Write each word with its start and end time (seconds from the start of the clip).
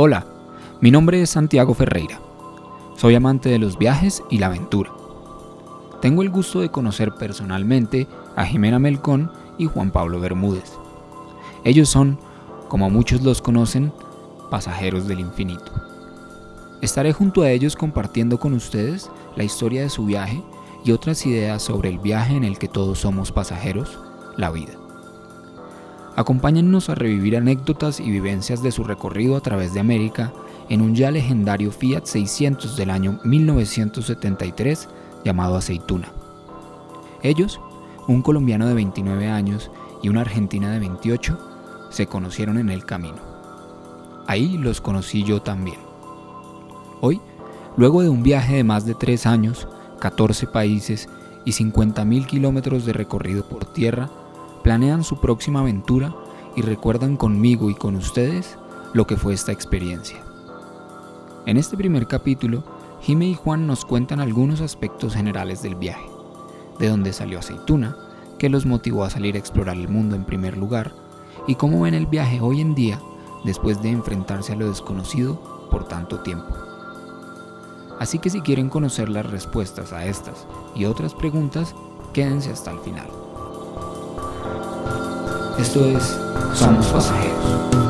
Hola, 0.00 0.24
mi 0.80 0.92
nombre 0.92 1.20
es 1.20 1.30
Santiago 1.30 1.74
Ferreira. 1.74 2.20
Soy 2.96 3.16
amante 3.16 3.48
de 3.48 3.58
los 3.58 3.78
viajes 3.78 4.22
y 4.30 4.38
la 4.38 4.46
aventura. 4.46 4.92
Tengo 6.00 6.22
el 6.22 6.30
gusto 6.30 6.60
de 6.60 6.68
conocer 6.68 7.14
personalmente 7.16 8.06
a 8.36 8.44
Jimena 8.44 8.78
Melcón 8.78 9.32
y 9.58 9.66
Juan 9.66 9.90
Pablo 9.90 10.20
Bermúdez. 10.20 10.70
Ellos 11.64 11.88
son, 11.88 12.16
como 12.68 12.90
muchos 12.90 13.22
los 13.22 13.42
conocen, 13.42 13.92
pasajeros 14.52 15.08
del 15.08 15.18
infinito. 15.18 15.72
Estaré 16.80 17.12
junto 17.12 17.42
a 17.42 17.50
ellos 17.50 17.74
compartiendo 17.74 18.38
con 18.38 18.52
ustedes 18.52 19.10
la 19.34 19.42
historia 19.42 19.82
de 19.82 19.90
su 19.90 20.06
viaje 20.06 20.40
y 20.84 20.92
otras 20.92 21.26
ideas 21.26 21.60
sobre 21.60 21.88
el 21.88 21.98
viaje 21.98 22.36
en 22.36 22.44
el 22.44 22.56
que 22.60 22.68
todos 22.68 23.00
somos 23.00 23.32
pasajeros, 23.32 23.98
la 24.36 24.52
vida. 24.52 24.74
Acompáñennos 26.16 26.88
a 26.88 26.94
revivir 26.94 27.36
anécdotas 27.36 28.00
y 28.00 28.10
vivencias 28.10 28.62
de 28.62 28.72
su 28.72 28.84
recorrido 28.84 29.36
a 29.36 29.40
través 29.40 29.72
de 29.72 29.80
América 29.80 30.32
en 30.68 30.82
un 30.82 30.94
ya 30.94 31.10
legendario 31.10 31.70
Fiat 31.70 32.04
600 32.04 32.76
del 32.76 32.90
año 32.90 33.20
1973 33.24 34.88
llamado 35.24 35.56
Aceituna. 35.56 36.12
Ellos, 37.22 37.60
un 38.06 38.22
colombiano 38.22 38.66
de 38.66 38.74
29 38.74 39.28
años 39.28 39.70
y 40.02 40.08
una 40.08 40.22
argentina 40.22 40.70
de 40.70 40.80
28, 40.80 41.38
se 41.90 42.06
conocieron 42.06 42.58
en 42.58 42.70
el 42.70 42.84
camino. 42.84 43.18
Ahí 44.26 44.58
los 44.58 44.80
conocí 44.80 45.22
yo 45.22 45.40
también. 45.40 45.78
Hoy, 47.00 47.20
luego 47.76 48.02
de 48.02 48.08
un 48.08 48.22
viaje 48.22 48.56
de 48.56 48.64
más 48.64 48.84
de 48.84 48.94
3 48.94 49.26
años, 49.26 49.68
14 50.00 50.46
países 50.48 51.08
y 51.44 51.52
50.000 51.52 52.26
kilómetros 52.26 52.84
de 52.84 52.92
recorrido 52.92 53.48
por 53.48 53.64
tierra, 53.64 54.10
planean 54.62 55.04
su 55.04 55.20
próxima 55.20 55.60
aventura 55.60 56.14
y 56.56 56.62
recuerdan 56.62 57.16
conmigo 57.16 57.70
y 57.70 57.74
con 57.74 57.96
ustedes 57.96 58.58
lo 58.92 59.06
que 59.06 59.16
fue 59.16 59.34
esta 59.34 59.52
experiencia. 59.52 60.18
En 61.46 61.56
este 61.56 61.76
primer 61.76 62.06
capítulo, 62.06 62.64
Jime 63.00 63.26
y 63.26 63.34
Juan 63.34 63.66
nos 63.66 63.84
cuentan 63.84 64.20
algunos 64.20 64.60
aspectos 64.60 65.14
generales 65.14 65.62
del 65.62 65.76
viaje, 65.76 66.06
de 66.78 66.88
dónde 66.88 67.12
salió 67.12 67.38
Aceituna, 67.38 67.96
qué 68.38 68.48
los 68.48 68.66
motivó 68.66 69.04
a 69.04 69.10
salir 69.10 69.36
a 69.36 69.38
explorar 69.38 69.76
el 69.76 69.88
mundo 69.88 70.16
en 70.16 70.24
primer 70.24 70.56
lugar, 70.56 70.92
y 71.46 71.54
cómo 71.54 71.80
ven 71.80 71.94
el 71.94 72.06
viaje 72.06 72.40
hoy 72.40 72.60
en 72.60 72.74
día 72.74 73.00
después 73.44 73.80
de 73.82 73.90
enfrentarse 73.90 74.52
a 74.52 74.56
lo 74.56 74.68
desconocido 74.68 75.68
por 75.70 75.86
tanto 75.86 76.20
tiempo. 76.20 76.54
Así 77.98 78.18
que 78.18 78.30
si 78.30 78.40
quieren 78.40 78.68
conocer 78.68 79.08
las 79.08 79.26
respuestas 79.26 79.92
a 79.92 80.06
estas 80.06 80.46
y 80.74 80.84
otras 80.84 81.14
preguntas, 81.14 81.74
quédense 82.12 82.50
hasta 82.50 82.70
el 82.70 82.78
final. 82.80 83.06
Esto 85.58 85.84
es 85.86 86.16
Somos 86.54 86.86
Pasajeros. 86.86 87.87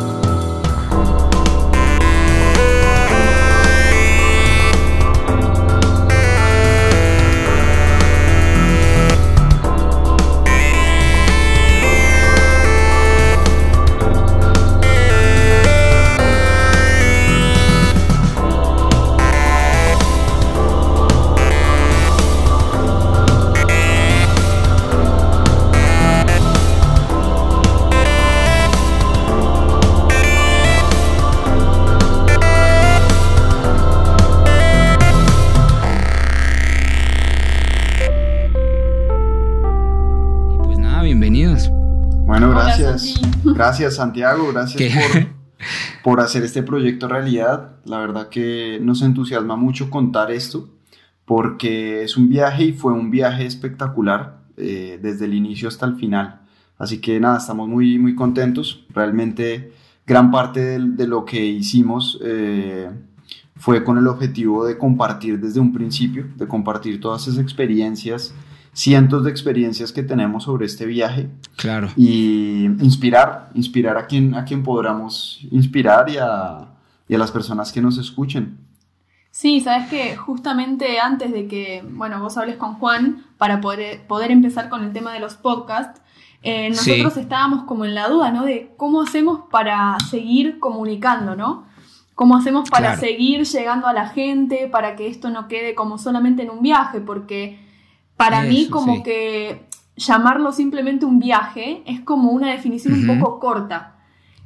Gracias 43.45 43.97
Santiago, 43.97 44.53
gracias 44.53 44.93
por, 46.05 46.21
hacer 46.21 46.45
este 46.45 46.63
proyecto 46.63 47.09
realidad. 47.09 47.77
La 47.85 47.99
verdad 47.99 48.29
que 48.29 48.79
nos 48.81 49.03
entusiasma 49.03 49.57
mucho 49.57 49.91
contar 49.91 50.31
esto 50.31 50.69
porque 51.25 52.05
es 52.05 52.17
un 52.17 52.29
viaje 52.29 52.67
y 52.67 52.73
fue 52.73 52.93
un 52.93 53.11
viaje 53.11 53.45
espectacular 53.45 54.39
eh, 54.57 55.01
desde 55.03 55.25
el 55.25 55.35
inicio 55.35 55.69
hasta 55.69 55.87
el 55.87 55.97
final. 55.97 56.43
Así 56.79 57.01
que 57.01 57.19
nada, 57.19 57.39
estamos 57.39 57.69
muy, 57.69 57.99
muy 57.99 58.15
contentos. 58.15 58.87
Realmente 58.91 59.73
gran 60.07 60.31
parte 60.31 60.79
de, 60.79 61.07
lo 61.09 61.25
que 61.25 61.45
hicimos 61.45 62.21
eh, 62.23 62.89
fue 63.57 63.83
con 63.83 63.99
el 63.99 64.07
objetivo 64.07 64.65
de 64.65 64.79
compartir 64.79 65.41
desde 65.41 65.59
un 65.59 65.73
principio, 65.73 66.27
de 66.37 66.47
compartir 66.47 67.01
todas 67.01 67.27
esas 67.27 67.41
experiencias 67.41 68.33
cientos 68.73 69.25
de 69.25 69.31
experiencias 69.31 69.93
que 69.93 70.03
tenemos 70.03 70.45
sobre 70.45 70.67
este 70.67 70.87
viaje. 70.87 71.29
Claro. 71.57 71.89
Y 71.97 72.65
inspirar, 72.65 73.51
inspirar 73.55 73.97
a 73.97 74.07
quien, 74.07 74.35
a 74.35 74.45
quien 74.45 74.63
podamos 74.63 75.41
inspirar 75.51 76.09
y 76.11 76.17
a, 76.19 76.69
y 77.09 77.15
a 77.15 77.19
las 77.19 77.33
personas 77.33 77.73
que 77.73 77.81
nos 77.81 77.99
escuchen. 77.99 78.59
Sí, 79.31 79.61
sabes 79.61 79.89
que 79.89 80.17
justamente 80.17 80.99
antes 80.99 81.33
de 81.33 81.47
que, 81.47 81.85
bueno, 81.89 82.21
vos 82.21 82.37
hables 82.37 82.57
con 82.57 82.75
Juan 82.75 83.25
para 83.37 83.61
poder, 83.61 84.07
poder 84.07 84.31
empezar 84.31 84.69
con 84.69 84.83
el 84.83 84.93
tema 84.93 85.13
de 85.13 85.21
los 85.21 85.35
podcasts, 85.35 86.01
eh, 86.43 86.71
nosotros 86.71 87.17
estábamos 87.17 87.65
como 87.65 87.85
en 87.85 87.95
la 87.95 88.09
duda, 88.09 88.31
¿no? 88.31 88.45
De 88.45 88.73
cómo 88.77 89.03
hacemos 89.03 89.43
para 89.51 89.97
seguir 90.09 90.59
comunicando, 90.59 91.35
¿no? 91.37 91.67
¿Cómo 92.15 92.37
hacemos 92.37 92.69
para 92.69 92.97
seguir 92.97 93.45
llegando 93.45 93.87
a 93.87 93.93
la 93.93 94.09
gente, 94.09 94.69
para 94.69 94.97
que 94.97 95.07
esto 95.07 95.31
no 95.31 95.47
quede 95.47 95.75
como 95.75 95.99
solamente 95.99 96.43
en 96.43 96.51
un 96.51 96.63
viaje? 96.63 97.01
Porque 97.01 97.61
para 98.19 98.43
mí 98.43 98.69
como 98.69 99.03
que 99.03 99.69
llamarlo 99.97 100.53
simplemente 100.53 101.07
un 101.07 101.21
viaje 101.21 101.83
es 101.87 102.01
como 102.01 102.33
una 102.33 102.51
definición 102.51 102.95
un 102.95 103.21
poco 103.21 103.39
corta. 103.39 103.95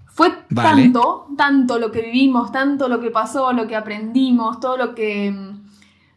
Fue 0.07 0.31
tanto, 0.55 1.27
tanto 1.39 1.79
lo 1.79 1.91
que 1.91 2.03
vivimos, 2.03 2.53
tanto 2.53 2.87
lo 2.87 3.01
que 3.01 3.11
pasó, 3.11 3.53
lo 3.55 3.67
que 3.67 3.75
aprendimos, 3.75 4.61
todo 4.61 4.77
lo 4.77 4.95
que, 4.95 5.35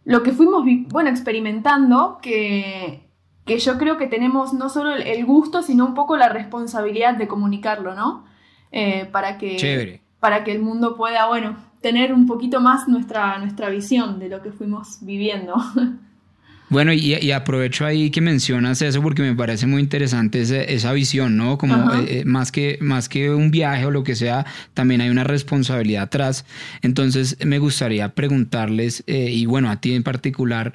lo 0.04 0.22
que 0.22 0.34
fuimos, 0.34 0.66
bueno, 0.90 1.10
experimentando, 1.10 2.20
que, 2.22 3.10
que 3.46 3.58
yo 3.58 3.78
creo 3.78 3.98
que 3.98 4.08
tenemos 4.08 4.54
no 4.54 4.68
solo 4.68 4.94
el 4.94 5.26
gusto, 5.26 5.62
sino 5.62 5.86
un 5.86 5.94
poco 5.94 6.18
la 6.18 6.28
responsabilidad 6.28 7.16
de 7.16 7.30
comunicarlo, 7.30 7.96
¿no? 7.96 8.26
Eh, 8.74 9.08
para, 9.14 9.38
que, 9.38 10.02
para 10.20 10.44
que 10.44 10.52
el 10.52 10.62
mundo 10.62 10.98
pueda, 10.98 11.28
bueno, 11.28 11.56
tener 11.80 12.14
un 12.14 12.26
poquito 12.26 12.60
más 12.60 12.90
nuestra, 12.90 13.38
nuestra 13.38 13.70
visión 13.70 14.20
de 14.20 14.28
lo 14.28 14.42
que 14.42 14.52
fuimos 14.52 14.98
viviendo. 15.02 15.56
Bueno, 16.68 16.94
y, 16.94 17.32
aprovecho 17.32 17.86
ahí 17.86 18.10
que 18.10 18.22
mencionas 18.22 18.82
eso 18.82 19.02
porque 19.02 19.22
me 19.22 19.36
parece 19.36 19.68
muy 19.68 19.82
interesante 19.82 20.42
esa, 20.42 20.94
visión, 20.94 21.38
¿no? 21.38 21.58
Como 21.58 21.94
eh, 21.94 22.06
eh, 22.08 22.26
más, 22.26 22.52
que, 22.52 22.80
más 22.82 23.08
que 23.08 23.30
un 23.30 23.52
viaje 23.52 23.86
o 23.86 23.92
lo 23.92 24.04
que 24.04 24.16
sea, 24.16 24.46
también 24.74 25.02
hay 25.02 25.10
una 25.10 25.24
responsabilidad 25.24 26.04
atrás. 26.04 26.46
Entonces, 26.82 27.38
me 27.46 27.60
gustaría 27.60 28.10
preguntarles, 28.10 29.04
eh, 29.06 29.30
y 29.32 29.46
bueno, 29.46 29.70
a 29.70 29.80
ti 29.80 29.94
en 29.94 30.02
particular, 30.02 30.74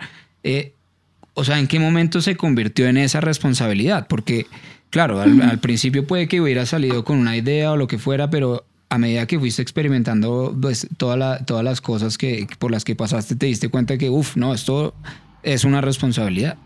o 1.34 1.44
sea, 1.44 1.58
¿en 1.58 1.66
qué 1.66 1.80
momento 1.80 2.20
se 2.20 2.36
convirtió 2.36 2.86
en 2.86 2.96
esa 2.96 3.20
responsabilidad? 3.20 4.06
Porque, 4.08 4.46
claro, 4.90 5.20
al, 5.20 5.58
principio 5.58 6.06
puede 6.06 6.28
que 6.28 6.40
hubiera 6.40 6.66
salido 6.66 7.04
con 7.04 7.18
una 7.18 7.36
idea 7.36 7.72
o 7.72 7.76
lo 7.76 7.88
que 7.88 7.98
fuera, 7.98 8.30
pero 8.30 8.64
a 8.90 8.98
medida 8.98 9.26
que 9.26 9.40
fuiste 9.40 9.60
experimentando 9.62 10.56
pues, 10.60 10.86
todas 10.96 11.64
las 11.64 11.80
cosas 11.80 12.16
que, 12.16 12.46
por 12.60 12.70
las 12.70 12.84
que 12.84 12.94
pasaste, 12.94 13.34
te 13.34 13.46
diste 13.46 13.68
cuenta 13.68 13.98
que, 13.98 14.08
uff, 14.08 14.36
no, 14.36 14.54
esto 14.54 14.94
es 15.42 15.64
una 15.64 15.80
responsabilidad. 15.80 16.56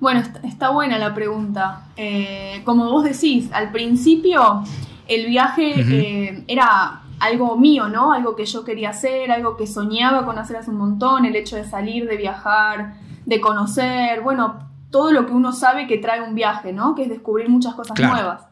Bueno, 0.00 0.22
está, 0.44 0.70
buena 0.70 0.98
la 0.98 1.14
pregunta. 1.14 1.88
Eh, 1.96 2.62
como 2.64 2.90
vos 2.90 3.04
decís, 3.04 3.50
al 3.52 3.72
principio 3.72 4.62
el 5.08 5.26
viaje 5.26 5.72
eh, 5.76 6.44
era 6.46 7.02
algo 7.18 7.56
mío, 7.56 7.88
¿no? 7.88 8.12
Algo 8.12 8.36
que 8.36 8.44
yo 8.44 8.64
quería 8.64 8.90
hacer, 8.90 9.32
algo 9.32 9.56
que 9.56 9.66
soñaba 9.66 10.24
con 10.24 10.38
hacer 10.38 10.56
hace 10.56 10.70
un 10.70 10.76
montón, 10.76 11.24
el 11.24 11.34
hecho 11.34 11.56
de 11.56 11.64
salir, 11.64 12.06
de 12.06 12.16
viajar, 12.16 12.94
de 13.26 13.40
conocer, 13.40 14.20
bueno, 14.20 14.68
todo 14.90 15.12
lo 15.12 15.26
que 15.26 15.32
uno 15.32 15.52
sabe 15.52 15.86
que 15.86 15.98
trae 15.98 16.22
un 16.22 16.34
viaje, 16.34 16.72
¿no? 16.72 16.94
Que 16.94 17.02
es 17.02 17.08
descubrir 17.08 17.48
muchas 17.48 17.74
cosas 17.74 17.98
nuevas. 17.98 18.42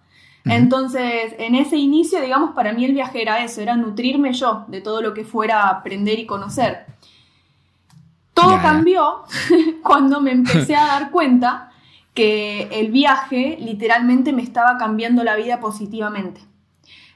Entonces, 0.44 1.34
en 1.38 1.56
ese 1.56 1.76
inicio, 1.76 2.20
digamos, 2.20 2.52
para 2.54 2.72
mí 2.72 2.84
el 2.84 2.92
viaje 2.92 3.20
era 3.20 3.42
eso, 3.42 3.60
era 3.60 3.76
nutrirme 3.76 4.32
yo 4.32 4.64
de 4.68 4.80
todo 4.80 5.02
lo 5.02 5.12
que 5.12 5.24
fuera 5.24 5.62
a 5.62 5.70
aprender 5.70 6.20
y 6.20 6.26
conocer. 6.26 6.86
Todo 8.36 8.60
cambió 8.60 9.24
cuando 9.82 10.20
me 10.20 10.30
empecé 10.30 10.76
a 10.76 10.86
dar 10.86 11.10
cuenta 11.10 11.70
que 12.12 12.68
el 12.70 12.92
viaje 12.92 13.56
literalmente 13.58 14.34
me 14.34 14.42
estaba 14.42 14.76
cambiando 14.76 15.24
la 15.24 15.36
vida 15.36 15.58
positivamente. 15.58 16.42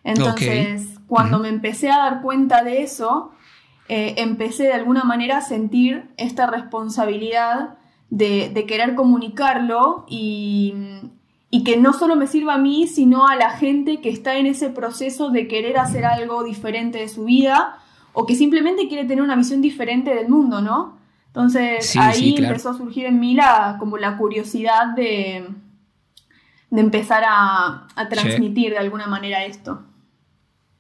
Entonces, 0.02 0.99
cuando 1.06 1.38
me 1.38 1.49
empecé 1.49 1.90
a 1.90 1.99
dar 1.99 2.22
cuenta 2.22 2.64
de 2.64 2.82
eso, 2.82 3.32
eh, 3.88 4.14
empecé 4.17 4.62
de 4.64 4.72
alguna 4.72 5.05
manera 5.05 5.38
a 5.38 5.40
sentir 5.43 6.08
esta 6.17 6.46
responsabilidad 6.46 7.76
de, 8.08 8.64
querer 8.67 8.94
comunicarlo 8.94 10.06
y, 10.08 10.72
y 11.50 11.64
que 11.64 11.76
no 11.76 11.93
solo 11.93 12.17
me 12.17 12.28
sirva 12.28 12.55
a 12.55 12.58
mí, 12.58 12.87
sino 12.87 13.26
a 13.26 13.37
la 13.37 13.50
gente 13.50 14.00
que 14.00 14.08
está 14.08 14.37
en 14.37 14.46
ese 14.46 14.70
proceso 14.70 15.28
de 15.28 15.49
querer 15.49 15.76
hacer 15.76 16.06
algo 16.06 16.44
diferente 16.44 16.99
de 16.99 17.08
su 17.08 17.25
vida 17.25 17.78
o 18.14 18.25
que 18.25 18.34
simplemente 18.34 18.88
quiere 18.88 19.05
tener 19.05 19.22
una 19.22 19.37
visión 19.37 19.61
diferente 19.61 20.14
del 20.14 20.31
mundo, 20.31 20.62
¿no? 20.62 21.00
Entonces 21.31 21.97
ahí 21.97 22.35
empezó 22.37 22.71
a 22.71 22.77
surgir 22.77 23.06
en 23.06 23.21
mí 23.21 23.35
la, 23.35 23.77
como 23.79 23.99
la 23.99 24.17
curiosidad 24.17 24.94
de, 24.97 25.47
de 26.71 26.81
empezar 26.81 27.23
a, 27.25 27.87
transmitir 28.09 28.73
de 28.73 28.79
alguna 28.79 29.06
manera 29.06 29.44
esto. 29.44 29.82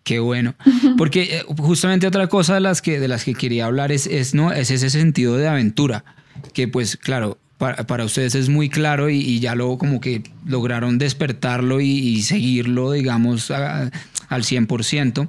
Qué 0.02 0.18
bueno. 0.18 0.54
Porque 0.98 1.38
eh, 1.38 1.44
justamente 1.58 2.08
otra 2.08 2.26
cosa 2.26 2.54
de 2.54 2.60
las 2.60 2.82
que, 2.82 2.98
de 2.98 3.06
las 3.06 3.24
que 3.24 3.34
quería 3.34 3.66
hablar 3.66 3.92
es, 3.92 4.08
es, 4.08 4.34
¿no? 4.34 4.50
es 4.50 4.72
ese 4.72 4.90
sentido 4.90 5.36
de 5.36 5.46
aventura. 5.46 6.04
Que 6.52 6.66
pues 6.66 6.96
claro, 6.96 7.38
para, 7.58 8.04
ustedes 8.04 8.34
es 8.34 8.48
muy 8.48 8.70
claro 8.70 9.10
y, 9.10 9.38
ya 9.38 9.54
lo 9.54 9.76
como 9.78 10.00
que 10.00 10.22
lograron 10.46 10.98
despertarlo 10.98 11.80
y, 11.80 12.22
seguirlo, 12.22 12.92
digamos, 12.92 13.50
al 13.50 13.92
100%. 14.30 15.28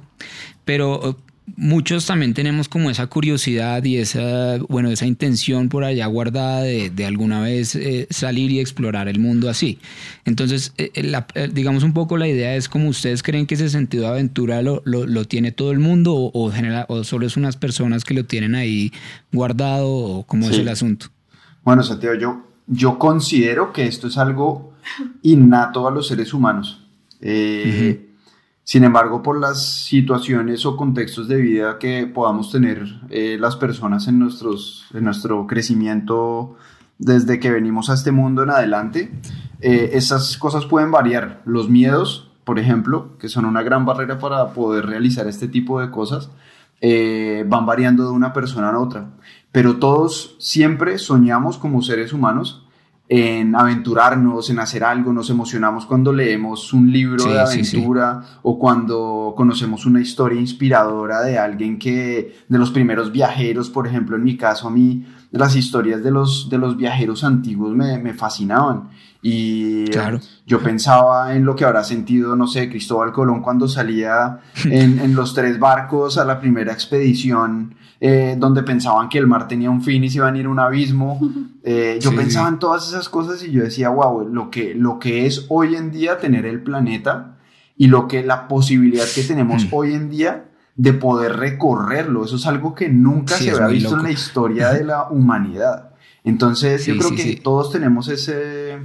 Pero 0.64 1.18
muchos 1.56 2.06
también 2.06 2.34
tenemos 2.34 2.68
como 2.68 2.90
esa 2.90 3.06
curiosidad 3.06 3.82
y 3.84 3.96
esa, 3.96 4.58
bueno, 4.68 4.90
esa 4.90 5.06
intención 5.06 5.68
por 5.68 5.84
allá 5.84 6.06
guardada 6.06 6.62
de, 6.62 7.04
alguna 7.04 7.40
vez 7.40 7.74
eh, 7.74 8.06
salir 8.10 8.50
y 8.50 8.60
explorar 8.60 9.08
el 9.08 9.18
mundo 9.18 9.48
así. 9.48 9.78
Entonces, 10.24 10.72
eh, 10.78 10.90
eh, 10.94 11.50
digamos 11.52 11.82
un 11.82 11.92
poco 11.92 12.16
la 12.16 12.28
idea 12.28 12.54
es 12.54 12.68
como 12.68 12.88
ustedes 12.88 13.22
creen 13.22 13.46
que 13.46 13.54
ese 13.54 13.68
sentido 13.68 14.04
de 14.04 14.10
aventura 14.10 14.62
lo, 14.62 15.24
tiene 15.26 15.52
todo 15.52 15.72
el 15.72 15.78
mundo 15.78 16.14
o, 16.14 16.30
o, 16.32 16.52
o, 16.88 17.04
solo 17.04 17.26
es 17.26 17.36
unas 17.36 17.56
personas 17.56 18.04
que 18.04 18.14
lo 18.14 18.24
tienen 18.24 18.54
ahí 18.54 18.92
guardado 19.32 19.88
o 19.88 20.22
cómo 20.24 20.48
es 20.48 20.58
el 20.58 20.68
asunto. 20.68 21.06
Bueno, 21.64 21.82
Santiago, 21.82 22.16
yo, 22.18 22.46
yo 22.66 22.98
considero 22.98 23.72
que 23.72 23.86
esto 23.86 24.08
es 24.08 24.16
algo 24.16 24.74
innato 25.22 25.86
a 25.86 25.90
los 25.90 26.08
seres 26.08 26.32
humanos. 26.34 26.84
Sin 28.64 28.84
embargo, 28.84 29.22
por 29.22 29.40
las 29.40 29.84
situaciones 29.84 30.64
o 30.66 30.76
contextos 30.76 31.26
de 31.26 31.36
vida 31.36 31.78
que 31.78 32.06
podamos 32.06 32.52
tener 32.52 32.86
eh, 33.10 33.36
las 33.38 33.56
personas 33.56 34.06
en, 34.06 34.20
nuestros, 34.20 34.86
en 34.94 35.04
nuestro 35.04 35.46
crecimiento 35.48 36.56
desde 36.98 37.40
que 37.40 37.50
venimos 37.50 37.90
a 37.90 37.94
este 37.94 38.12
mundo 38.12 38.44
en 38.44 38.50
adelante, 38.50 39.12
eh, 39.60 39.90
esas 39.94 40.38
cosas 40.38 40.64
pueden 40.66 40.92
variar. 40.92 41.42
Los 41.44 41.68
miedos, 41.68 42.30
por 42.44 42.60
ejemplo, 42.60 43.18
que 43.18 43.28
son 43.28 43.46
una 43.46 43.62
gran 43.62 43.84
barrera 43.84 44.20
para 44.20 44.52
poder 44.52 44.86
realizar 44.86 45.26
este 45.26 45.48
tipo 45.48 45.80
de 45.80 45.90
cosas, 45.90 46.30
eh, 46.80 47.44
van 47.48 47.66
variando 47.66 48.04
de 48.04 48.10
una 48.10 48.32
persona 48.32 48.70
a 48.70 48.78
otra. 48.78 49.10
Pero 49.50 49.78
todos 49.78 50.36
siempre 50.38 50.98
soñamos 50.98 51.58
como 51.58 51.82
seres 51.82 52.12
humanos 52.12 52.64
en 53.14 53.54
aventurarnos, 53.54 54.48
en 54.48 54.58
hacer 54.58 54.82
algo, 54.82 55.12
nos 55.12 55.28
emocionamos 55.28 55.84
cuando 55.84 56.14
leemos 56.14 56.72
un 56.72 56.90
libro 56.90 57.30
de 57.30 57.38
aventura 57.38 58.22
o 58.40 58.58
cuando 58.58 59.34
conocemos 59.36 59.84
una 59.84 60.00
historia 60.00 60.40
inspiradora 60.40 61.20
de 61.20 61.38
alguien 61.38 61.78
que, 61.78 62.38
de 62.48 62.58
los 62.58 62.70
primeros 62.70 63.12
viajeros, 63.12 63.68
por 63.68 63.86
ejemplo, 63.86 64.16
en 64.16 64.24
mi 64.24 64.38
caso 64.38 64.68
a 64.68 64.70
mí, 64.70 65.04
las 65.30 65.54
historias 65.56 66.02
de 66.02 66.10
los, 66.10 66.48
de 66.48 66.56
los 66.56 66.78
viajeros 66.78 67.22
antiguos 67.22 67.76
me, 67.76 67.98
me 67.98 68.14
fascinaban. 68.14 68.88
Y 69.20 69.84
yo 70.46 70.60
pensaba 70.62 71.36
en 71.36 71.44
lo 71.44 71.54
que 71.54 71.66
habrá 71.66 71.84
sentido, 71.84 72.34
no 72.34 72.46
sé, 72.46 72.70
Cristóbal 72.70 73.12
Colón 73.12 73.42
cuando 73.42 73.68
salía 73.68 74.40
en, 74.64 74.98
en 74.98 75.14
los 75.14 75.34
tres 75.34 75.58
barcos 75.58 76.16
a 76.16 76.24
la 76.24 76.40
primera 76.40 76.72
expedición, 76.72 77.74
eh, 78.04 78.34
donde 78.36 78.64
pensaban 78.64 79.08
que 79.08 79.16
el 79.16 79.28
mar 79.28 79.46
tenía 79.46 79.70
un 79.70 79.80
fin 79.80 80.02
y 80.02 80.10
se 80.10 80.16
iban 80.16 80.34
a 80.34 80.38
ir 80.38 80.46
a 80.46 80.48
un 80.48 80.58
abismo. 80.58 81.20
Eh, 81.64 82.00
yo 82.02 82.12
pensaba 82.12 82.48
en 82.48 82.58
todas 82.58 82.88
esas 82.88 83.08
cosas 83.08 83.44
y 83.44 83.52
yo 83.52 83.62
decía, 83.62 83.88
wow, 83.88 84.28
lo 84.28 84.50
que, 84.50 84.74
lo 84.74 84.98
que 84.98 85.26
es 85.26 85.46
hoy 85.48 85.76
en 85.76 85.92
día 85.92 86.18
tener 86.18 86.44
el 86.44 86.60
planeta 86.60 87.36
y 87.76 87.86
lo 87.86 88.08
que 88.08 88.24
la 88.24 88.48
posibilidad 88.48 89.04
que 89.14 89.22
tenemos 89.22 89.66
mm. 89.66 89.68
hoy 89.70 89.94
en 89.94 90.10
día 90.10 90.46
de 90.74 90.92
poder 90.92 91.36
recorrerlo, 91.36 92.24
eso 92.24 92.34
es 92.34 92.46
algo 92.46 92.74
que 92.74 92.88
nunca 92.88 93.36
se 93.36 93.52
había 93.52 93.68
visto 93.68 93.94
en 93.94 94.02
la 94.02 94.10
historia 94.10 94.70
de 94.70 94.82
la 94.82 95.04
humanidad. 95.10 95.90
Entonces, 96.24 96.84
yo 96.84 96.96
creo 96.98 97.14
que 97.14 97.36
todos 97.36 97.70
tenemos 97.70 98.08
ese 98.08 98.80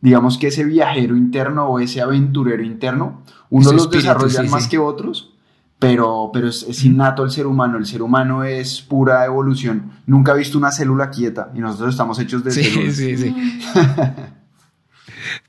digamos 0.00 0.38
que 0.38 0.46
ese 0.46 0.62
viajero 0.62 1.16
interno 1.16 1.66
o 1.66 1.80
ese 1.80 2.00
aventurero 2.00 2.62
interno, 2.62 3.22
unos 3.50 3.74
los 3.74 3.90
desarrollan 3.90 4.48
más 4.50 4.68
que 4.68 4.78
otros, 4.78 5.34
pero, 5.78 6.30
pero 6.32 6.48
es, 6.48 6.84
innato 6.84 7.24
el 7.24 7.30
ser 7.30 7.46
humano, 7.46 7.78
el 7.78 7.86
ser 7.86 8.02
humano 8.02 8.42
es 8.44 8.80
pura 8.80 9.24
evolución, 9.24 9.92
nunca 10.06 10.32
ha 10.32 10.34
visto 10.34 10.58
una 10.58 10.72
célula 10.72 11.10
quieta 11.10 11.50
y 11.54 11.60
nosotros 11.60 11.90
estamos 11.90 12.18
hechos 12.18 12.42
de 12.42 12.50
células. 12.50 12.94
Sí, 12.94 13.16
sí, 13.16 13.34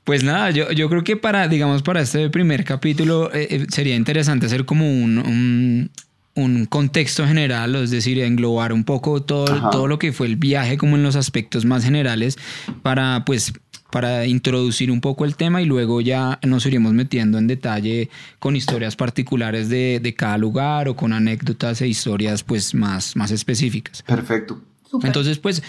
Pues 0.04 0.24
nada, 0.24 0.50
yo, 0.50 0.70
yo, 0.72 0.88
creo 0.88 1.04
que 1.04 1.16
para, 1.16 1.48
digamos, 1.48 1.82
para 1.82 2.00
este 2.00 2.28
primer 2.30 2.64
capítulo 2.64 3.32
eh, 3.32 3.46
eh, 3.50 3.66
sería 3.70 3.94
interesante 3.94 4.46
hacer 4.46 4.64
como 4.64 4.90
un, 4.90 5.90
un, 6.34 6.66
contexto 6.66 7.26
general, 7.26 7.74
es 7.76 7.90
decir, 7.90 8.18
englobar 8.20 8.72
un 8.72 8.84
poco 8.84 9.22
todo, 9.22 9.70
todo 9.70 9.86
lo 9.86 9.98
que 9.98 10.12
fue 10.12 10.26
el 10.26 10.36
viaje 10.36 10.76
como 10.76 10.96
en 10.96 11.02
los 11.02 11.16
aspectos 11.16 11.64
más 11.64 11.84
generales 11.84 12.38
para 12.82 13.24
pues 13.24 13.52
para 13.90 14.26
introducir 14.26 14.90
un 14.90 15.00
poco 15.00 15.24
el 15.24 15.36
tema 15.36 15.62
y 15.62 15.66
luego 15.66 16.00
ya 16.00 16.38
nos 16.42 16.64
iremos 16.66 16.92
metiendo 16.92 17.38
en 17.38 17.46
detalle 17.46 18.08
con 18.38 18.56
historias 18.56 18.96
particulares 18.96 19.68
de, 19.68 20.00
de 20.00 20.14
cada 20.14 20.38
lugar 20.38 20.88
o 20.88 20.96
con 20.96 21.12
anécdotas 21.12 21.80
e 21.82 21.88
historias 21.88 22.42
pues 22.42 22.74
más, 22.74 23.16
más 23.16 23.30
específicas. 23.30 24.02
Perfecto. 24.02 24.60
Entonces 25.02 25.38
pues 25.38 25.62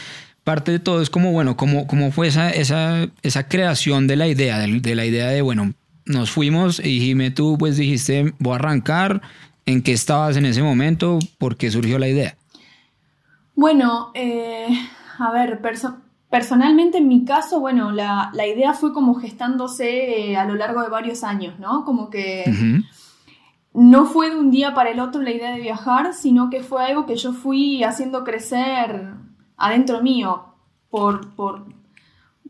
parte 0.44 0.72
de 0.72 0.80
todo 0.80 1.02
es 1.02 1.10
como, 1.10 1.32
bueno, 1.32 1.56
cómo, 1.56 1.88
cómo 1.88 2.12
fue 2.12 2.28
esa, 2.28 2.50
esa, 2.50 3.08
esa 3.22 3.48
creación 3.48 4.08
de 4.08 4.16
la 4.16 4.28
idea, 4.28 4.60
de, 4.60 4.96
la 4.96 5.06
idea 5.06 5.28
de, 5.28 5.42
bueno, 5.42 5.74
nos 6.06 6.32
fuimos 6.32 6.80
y 6.80 7.00
Jimé, 7.00 7.32
tú 7.32 7.58
pues 7.58 7.78
dijiste, 7.78 8.34
voy 8.40 8.54
a 8.54 8.56
arrancar, 8.56 9.22
¿en 9.66 9.82
qué 9.82 9.94
estabas 9.94 10.38
en 10.38 10.46
ese 10.46 10.64
momento? 10.64 11.20
¿Por 11.38 11.58
qué 11.58 11.70
surgió 11.70 12.00
la 12.00 12.08
idea? 12.08 12.36
Bueno, 13.56 14.12
eh, 14.16 14.68
a 15.20 15.32
ver, 15.32 15.60
Personalmente, 16.32 17.00
en 17.00 17.10
mi 17.10 17.26
caso, 17.26 17.60
bueno, 17.60 17.92
la, 17.92 18.32
idea 18.48 18.74
fue 18.74 18.94
como 18.94 19.16
gestándose 19.16 20.32
eh, 20.32 20.38
a 20.38 20.46
lo 20.46 20.56
largo 20.56 20.82
de 20.82 20.88
varios 20.88 21.26
años, 21.26 21.60
¿no? 21.60 21.84
Como 21.84 22.10
que 22.10 22.46
no 23.74 24.06
fue 24.06 24.30
de 24.30 24.38
un 24.38 24.50
día 24.50 24.74
para 24.74 24.92
el 24.92 25.02
otro 25.02 25.22
la 25.22 25.32
idea 25.32 25.52
de 25.52 25.60
viajar, 25.60 26.14
sino 26.14 26.50
que 26.50 26.64
fue 26.64 26.86
algo 26.86 27.06
que 27.06 27.18
yo 27.18 27.34
fui 27.34 27.84
haciendo 27.84 28.24
crecer 28.24 29.14
adentro 29.58 30.02
mío, 30.02 30.56
por, 30.90 31.36
por, 31.36 31.66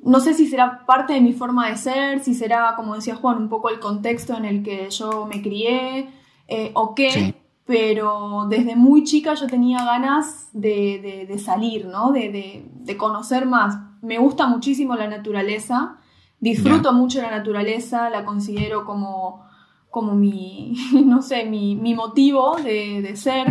no 0.03 0.19
sé 0.19 0.35
si 0.35 0.45
será 0.45 0.85
parte 0.85 1.13
de 1.13 1.21
mi 1.21 1.33
forma 1.33 1.67
de 1.67 1.75
ser, 1.75 2.19
si 2.19 2.35
será, 2.35 2.75
como 2.75 2.93
decía 2.93 3.15
Juan, 3.15 3.37
un 3.37 3.49
poco 3.49 3.69
el 3.69 3.79
contexto 3.79 4.37
en 4.37 4.45
el 4.45 4.61
que 4.61 4.91
yo 4.91 5.25
me 5.25 5.41
crié, 5.41 6.07
eh, 6.47 6.69
o 6.75 6.93
qué, 6.93 7.33
pero 7.65 8.47
desde 8.49 8.75
muy 8.75 9.03
chica 9.03 9.33
yo 9.33 9.47
tenía 9.47 9.83
ganas 9.85 10.49
de, 10.53 11.39
salir, 11.43 11.85
¿no? 11.85 12.11
De, 12.11 12.97
conocer 12.97 13.45
más. 13.45 13.77
Me 14.01 14.17
gusta 14.17 14.47
muchísimo 14.47 14.95
la 14.95 15.07
naturaleza, 15.07 15.97
disfruto 16.39 16.91
mucho 16.93 17.21
la 17.21 17.31
naturaleza, 17.31 18.09
la 18.09 18.25
considero 18.25 18.85
como, 18.85 19.45
como 19.89 20.15
mi, 20.15 20.75
no 21.05 21.21
sé, 21.21 21.45
mi, 21.45 21.95
motivo 21.95 22.57
de, 22.57 23.15
ser. 23.15 23.47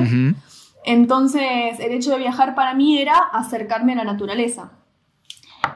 Entonces, 0.85 1.79
el 1.79 1.93
hecho 1.93 2.11
de 2.13 2.19
viajar 2.19 2.55
para 2.55 2.75
mí 2.75 2.99
era 2.99 3.17
acercarme 3.17 3.93
a 3.93 3.97
la 3.97 4.05
naturaleza. 4.05 4.73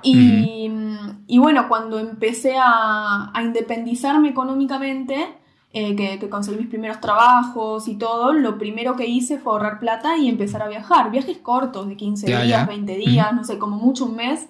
Y, 0.03 1.39
bueno, 1.39 1.69
cuando 1.69 1.99
empecé 1.99 2.57
a, 2.59 3.31
a 3.33 3.43
independizarme 3.43 4.29
económicamente, 4.29 5.44
eh, 5.77 5.97
que, 5.97 6.29
conseguí 6.29 6.59
mis 6.59 6.69
primeros 6.69 7.01
trabajos 7.01 7.89
y 7.89 7.97
todo, 7.97 8.33
lo 8.33 8.59
primero 8.59 8.95
que 8.95 9.07
hice 9.07 9.39
fue 9.39 9.55
ahorrar 9.55 9.81
plata 9.81 10.17
y 10.17 10.29
empezar 10.29 10.63
a 10.63 10.69
viajar. 10.69 11.11
Viajes 11.11 11.39
cortos, 11.39 11.89
de 11.89 11.97
15 11.97 12.29
días, 12.29 12.69
20 12.69 12.97
días, 12.97 13.35
no 13.35 13.43
sé, 13.43 13.59
como 13.59 13.77
mucho 13.77 14.05
un 14.05 14.15
mes. 14.15 14.47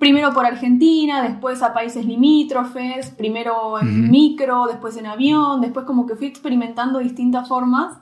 Primero 0.00 0.32
por 0.32 0.44
Argentina, 0.44 1.22
después 1.22 1.62
a 1.62 1.72
países 1.72 2.04
limítrofes, 2.04 3.10
primero 3.10 3.80
en 3.80 4.10
micro, 4.10 4.66
después 4.66 4.96
en 4.96 5.06
avión, 5.06 5.60
después 5.60 5.86
como 5.86 6.06
que 6.06 6.16
fui 6.16 6.26
experimentando 6.26 6.98
distintas 6.98 7.46
formas 7.46 7.98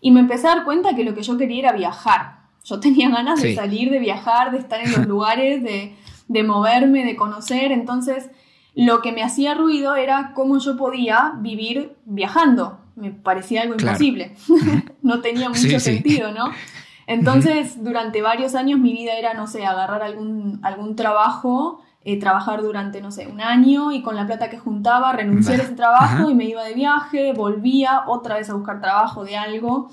y 0.00 0.10
me 0.10 0.18
empecé 0.18 0.48
a 0.48 0.56
dar 0.56 0.64
cuenta 0.64 0.96
que 0.96 1.04
lo 1.04 1.14
que 1.14 1.22
yo 1.22 1.38
quería 1.38 1.60
era 1.60 1.72
viajar. 1.74 2.40
Yo 2.64 2.80
tenía 2.80 3.08
ganas 3.08 3.40
de 3.40 3.54
salir, 3.54 3.92
de 3.92 4.00
viajar, 4.00 4.50
de 4.50 4.58
estar 4.58 4.80
en 4.80 4.90
los 4.90 5.06
lugares, 5.06 5.62
de, 5.62 5.94
de 6.26 6.42
moverme, 6.42 7.04
de 7.04 7.14
conocer, 7.14 7.70
entonces 7.70 8.30
lo 8.74 9.02
que 9.02 9.12
me 9.12 9.22
hacía 9.22 9.54
ruido 9.54 9.94
era 9.94 10.32
cómo 10.34 10.58
yo 10.58 10.76
podía 10.76 11.34
vivir 11.38 11.96
viajando. 12.04 12.78
Me 12.96 13.10
parecía 13.10 13.62
algo 13.62 13.74
imposible. 13.74 14.34
no 15.02 15.20
tenía 15.20 15.48
mucho 15.48 15.80
sentido, 15.80 16.32
¿no? 16.32 16.50
Entonces, 17.06 17.82
durante 17.82 18.22
varios 18.22 18.54
años 18.54 18.80
mi 18.80 18.92
vida 18.92 19.12
era, 19.14 19.34
no 19.34 19.46
sé, 19.46 19.64
agarrar 19.66 20.02
algún, 20.02 20.60
algún 20.62 20.96
trabajo, 20.96 21.82
eh, 22.04 22.18
trabajar 22.18 22.62
durante, 22.62 23.00
no 23.00 23.10
sé, 23.10 23.26
un 23.26 23.40
año 23.40 23.92
y 23.92 24.02
con 24.02 24.16
la 24.16 24.26
plata 24.26 24.48
que 24.50 24.58
juntaba 24.58 25.12
renunciar 25.12 25.60
a 25.60 25.64
ese 25.64 25.74
trabajo 25.74 26.30
y 26.30 26.34
me 26.34 26.44
iba 26.44 26.64
de 26.64 26.74
viaje, 26.74 27.32
volvía 27.32 28.04
otra 28.06 28.36
vez 28.36 28.48
a 28.50 28.54
buscar 28.54 28.80
trabajo 28.80 29.24
de 29.24 29.36
algo, 29.36 29.90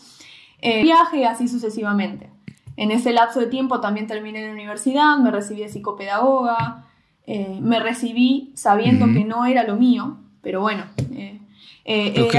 eh, 0.59 0.83
viaje 0.83 1.25
así 1.25 1.47
sucesivamente. 1.47 2.29
En 2.77 2.91
ese 2.91 3.11
lapso 3.11 3.39
de 3.39 3.47
tiempo 3.47 3.81
también 3.81 4.07
terminé 4.07 4.39
en 4.39 4.47
la 4.47 4.53
universidad, 4.53 5.17
me 5.17 5.31
recibí 5.31 5.61
de 5.61 5.69
psicopedagoga, 5.69 6.85
Eh, 7.27 7.59
me 7.61 7.79
recibí 7.79 8.51
sabiendo 8.55 9.05
que 9.05 9.23
no 9.23 9.45
era 9.45 9.63
lo 9.63 9.75
mío, 9.75 10.17
pero 10.41 10.61
bueno, 10.61 10.85
eh, 11.11 11.39
eh, 11.85 12.29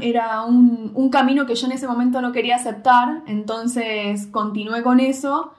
era, 0.00 0.44
un, 0.44 1.08
camino 1.10 1.46
que 1.46 1.54
yo 1.54 1.66
en 1.66 1.72
ese 1.72 1.86
momento 1.86 2.20
no 2.20 2.32
quería 2.32 2.56
aceptar, 2.56 3.22
entonces 3.26 4.26
continué 4.26 4.82
con 4.82 5.00
eso, 5.00 5.54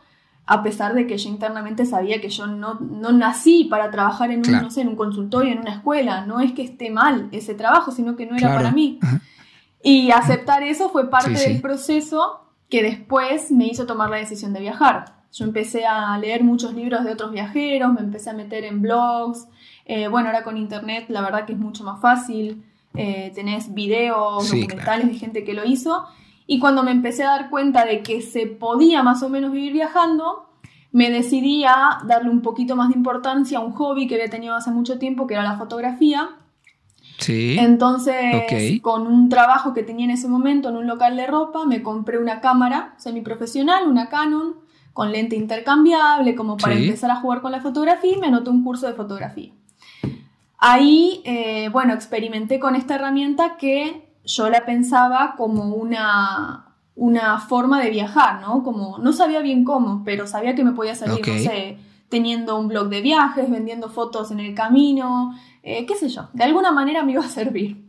a 0.45 0.63
pesar 0.63 0.93
de 0.93 1.07
que 1.07 1.17
yo 1.17 1.29
internamente 1.29 1.85
sabía 1.85 2.19
que 2.19 2.29
yo 2.29 2.47
no, 2.47 2.77
nací 3.13 3.65
para 3.65 3.89
trabajar 3.89 4.31
en 4.31 4.39
un, 4.45 4.61
no 4.61 4.69
sé, 4.69 4.81
en 4.81 4.89
un 4.89 4.95
consultorio, 4.95 5.53
en 5.53 5.59
una 5.59 5.75
escuela, 5.75 6.25
no 6.25 6.39
es 6.41 6.51
que 6.51 6.63
esté 6.63 6.89
mal 6.89 7.29
ese 7.31 7.53
trabajo, 7.53 7.91
sino 7.91 8.15
que 8.15 8.25
no 8.25 8.35
era 8.35 8.53
para 8.53 8.71
mí. 8.71 8.99
Y 9.81 10.11
aceptar 10.11 10.61
eso 10.63 10.89
fue 10.89 11.09
parte 11.09 11.31
del 11.31 11.61
proceso 11.61 12.41
que 12.69 12.83
después 12.83 13.51
me 13.51 13.67
hizo 13.67 13.85
tomar 13.85 14.09
la 14.09 14.17
decisión 14.17 14.53
de 14.53 14.59
viajar. 14.59 15.20
Yo 15.31 15.45
empecé 15.45 15.85
a 15.85 16.17
leer 16.17 16.43
muchos 16.43 16.73
libros 16.73 17.03
de 17.03 17.11
otros 17.11 17.31
viajeros, 17.31 17.93
me 17.93 18.01
empecé 18.01 18.29
a 18.29 18.33
meter 18.33 18.65
en 18.65 18.81
blogs. 18.81 19.47
Eh, 19.85 20.07
bueno, 20.07 20.27
ahora 20.27 20.43
con 20.43 20.57
internet 20.57 21.05
la 21.07 21.21
verdad 21.21 21.45
que 21.45 21.53
es 21.53 21.59
mucho 21.59 21.83
más 21.83 22.01
fácil. 22.01 22.63
Eh, 22.93 23.31
tenés 23.33 23.73
videos, 23.73 24.51
documentales 24.51 25.07
de 25.07 25.13
gente 25.13 25.43
que 25.43 25.53
lo 25.53 25.65
hizo. 25.65 26.05
Y 26.47 26.59
cuando 26.59 26.83
me 26.83 26.91
empecé 26.91 27.23
a 27.23 27.27
dar 27.27 27.49
cuenta 27.49 27.85
de 27.85 28.03
que 28.03 28.21
se 28.21 28.45
podía 28.45 29.03
más 29.03 29.23
o 29.23 29.29
menos 29.29 29.53
vivir 29.53 29.71
viajando, 29.71 30.49
me 30.91 31.09
decidí 31.09 31.63
a 31.63 31.99
darle 32.05 32.29
un 32.29 32.41
poquito 32.41 32.75
más 32.75 32.89
de 32.89 32.95
importancia 32.95 33.59
a 33.59 33.61
un 33.61 33.71
hobby 33.71 34.07
que 34.07 34.15
había 34.15 34.29
tenido 34.29 34.55
hace 34.55 34.71
mucho 34.71 34.99
tiempo, 34.99 35.27
que 35.27 35.35
era 35.35 35.43
la 35.43 35.57
fotografía. 35.57 36.29
Sí. 37.19 37.55
Entonces, 37.57 38.81
con 38.81 39.07
un 39.07 39.29
trabajo 39.29 39.73
que 39.73 39.83
tenía 39.83 40.05
en 40.05 40.11
ese 40.11 40.27
momento 40.27 40.69
en 40.69 40.75
un 40.75 40.87
local 40.87 41.15
de 41.15 41.27
ropa, 41.27 41.65
me 41.65 41.81
compré 41.81 42.17
una 42.17 42.41
cámara 42.41 42.95
semiprofesional, 42.97 43.87
una 43.87 44.09
Canon, 44.09 44.55
con 44.93 45.11
lente 45.11 45.35
intercambiable, 45.35 46.35
como 46.35 46.57
para 46.57 46.75
empezar 46.75 47.11
a 47.11 47.15
jugar 47.17 47.41
con 47.41 47.51
la 47.51 47.61
fotografía 47.61 48.13
y 48.15 48.19
me 48.19 48.27
anoté 48.27 48.49
un 48.49 48.63
curso 48.63 48.87
de 48.87 48.93
fotografía. 48.93 49.51
Ahí, 50.57 51.21
eh, 51.25 51.69
bueno, 51.69 51.93
experimenté 51.93 52.59
con 52.59 52.75
esta 52.75 52.95
herramienta 52.95 53.57
que 53.57 54.07
yo 54.25 54.49
la 54.49 54.65
pensaba 54.65 55.35
como 55.35 55.73
una, 55.73 56.75
una 56.95 57.39
forma 57.39 57.81
de 57.81 57.89
viajar, 57.89 58.41
¿no? 58.41 58.63
Como, 58.63 58.99
no 58.99 59.13
sabía 59.13 59.41
bien 59.41 59.63
cómo, 59.63 60.03
pero 60.03 60.27
sabía 60.27 60.53
que 60.53 60.63
me 60.63 60.73
podía 60.73 60.93
salir, 60.93 61.27
no 61.27 61.33
sé, 61.33 61.77
teniendo 62.09 62.59
un 62.59 62.67
blog 62.67 62.89
de 62.89 63.01
viajes, 63.01 63.49
vendiendo 63.49 63.89
fotos 63.89 64.31
en 64.31 64.39
el 64.39 64.53
camino, 64.53 65.33
eh, 65.63 65.85
qué 65.85 65.95
sé 65.95 66.09
yo, 66.09 66.29
de 66.33 66.43
alguna 66.43 66.71
manera 66.71 67.03
me 67.03 67.13
iba 67.13 67.23
a 67.23 67.29
servir. 67.29 67.87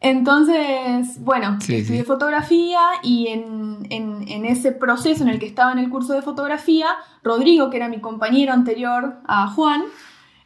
Entonces, 0.00 1.22
bueno, 1.24 1.58
estudié 1.58 2.04
fotografía 2.04 2.80
y 3.02 3.28
en, 3.28 3.86
en, 3.90 4.44
ese 4.46 4.70
proceso 4.70 5.24
en 5.24 5.28
el 5.28 5.40
que 5.40 5.46
estaba 5.46 5.72
en 5.72 5.78
el 5.78 5.90
curso 5.90 6.12
de 6.12 6.22
fotografía, 6.22 6.86
Rodrigo, 7.24 7.68
que 7.68 7.78
era 7.78 7.88
mi 7.88 8.00
compañero 8.00 8.52
anterior 8.52 9.16
a 9.26 9.48
Juan, 9.48 9.82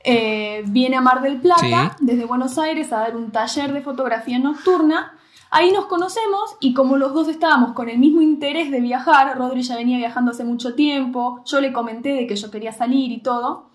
eh, 0.05 0.65
viene 0.67 0.97
a 0.97 1.03
Mar 1.03 1.21
del 1.21 1.39
Plata 1.41 1.97
desde 2.01 2.25
Buenos 2.25 2.57
Aires 2.59 2.93
a 2.93 3.01
dar 3.01 3.17
un 3.17 3.31
taller 3.31 3.73
de 3.73 3.83
fotografía 3.83 4.39
nocturna. 4.39 5.19
Ahí 5.51 5.71
nos 5.71 5.85
conocemos 5.85 6.57
y 6.61 6.73
como 6.73 6.97
los 6.97 7.13
dos 7.13 7.29
estábamos 7.29 7.75
con 7.75 7.91
el 7.91 7.99
mismo 7.99 8.23
interés 8.23 8.71
de 8.71 8.81
viajar, 8.81 9.37
Rodrigo 9.37 9.63
ya 9.69 9.77
venía 9.77 9.99
viajando 9.99 10.31
hace 10.31 10.45
mucho 10.45 10.75
tiempo, 10.75 11.43
yo 11.45 11.61
le 11.61 11.75
comenté 11.75 12.15
de 12.15 12.27
que 12.27 12.37
yo 12.37 12.51
quería 12.51 12.73
salir 12.73 13.13
y 13.13 13.21
todo. 13.21 13.71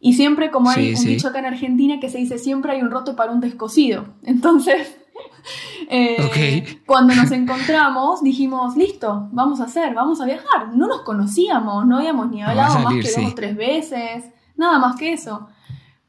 Y 0.00 0.14
siempre, 0.14 0.50
como 0.50 0.70
hay 0.70 0.94
un 0.94 1.04
dicho 1.04 1.28
acá 1.28 1.40
en 1.40 1.46
Argentina 1.46 2.00
que 2.00 2.08
se 2.08 2.18
dice, 2.18 2.38
siempre 2.38 2.72
hay 2.72 2.80
un 2.80 2.90
roto 2.90 3.14
para 3.14 3.32
un 3.32 3.40
descosido. 3.40 4.06
Entonces, 4.22 4.96
eh, 5.90 6.80
cuando 6.86 7.14
nos 7.14 7.30
encontramos, 7.30 8.22
dijimos, 8.22 8.76
listo, 8.76 9.28
vamos 9.32 9.60
a 9.60 9.64
hacer, 9.64 9.94
vamos 9.94 10.20
a 10.20 10.24
viajar. 10.24 10.74
No 10.74 10.86
nos 10.86 11.02
conocíamos, 11.02 11.86
no 11.86 11.98
habíamos 11.98 12.30
ni 12.30 12.42
hablado 12.42 12.78
más 12.80 12.94
que 12.94 13.12
dos 13.20 13.32
o 13.32 13.34
tres 13.34 13.56
veces, 13.56 14.24
nada 14.56 14.78
más 14.78 14.96
que 14.96 15.12
eso. 15.12 15.48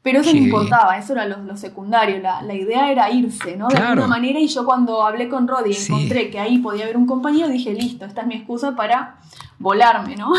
Pero 0.02 0.20
eso 0.20 0.32
no 0.32 0.38
importaba, 0.38 0.98
eso 0.98 1.12
era 1.12 1.26
lo, 1.26 1.56
secundario, 1.56 2.18
la, 2.18 2.54
idea 2.54 2.90
era 2.90 3.08
irse, 3.08 3.56
¿no? 3.56 3.68
De 3.68 3.76
alguna 3.76 4.08
manera, 4.08 4.40
y 4.40 4.48
yo 4.48 4.64
cuando 4.64 5.06
hablé 5.06 5.28
con 5.28 5.46
Roddy 5.46 5.70
y 5.70 5.76
encontré 5.76 6.28
que 6.28 6.40
ahí 6.40 6.58
podía 6.58 6.84
haber 6.84 6.96
un 6.96 7.06
compañero, 7.06 7.48
dije, 7.48 7.72
listo, 7.72 8.04
esta 8.04 8.22
es 8.22 8.26
mi 8.26 8.34
excusa 8.34 8.74
para 8.74 9.20
volarme, 9.60 10.16
¿no? 10.16 10.32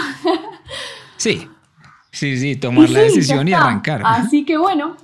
sí, 1.15 1.47
Sí, 2.13 2.37
sí, 2.37 2.55
tomar 2.55 2.89
la 2.89 2.99
decisión 3.01 3.47
y 3.47 3.53
arrancar. 3.53 4.01
Así 4.05 4.45
que 4.45 4.55
bueno, 4.55 4.95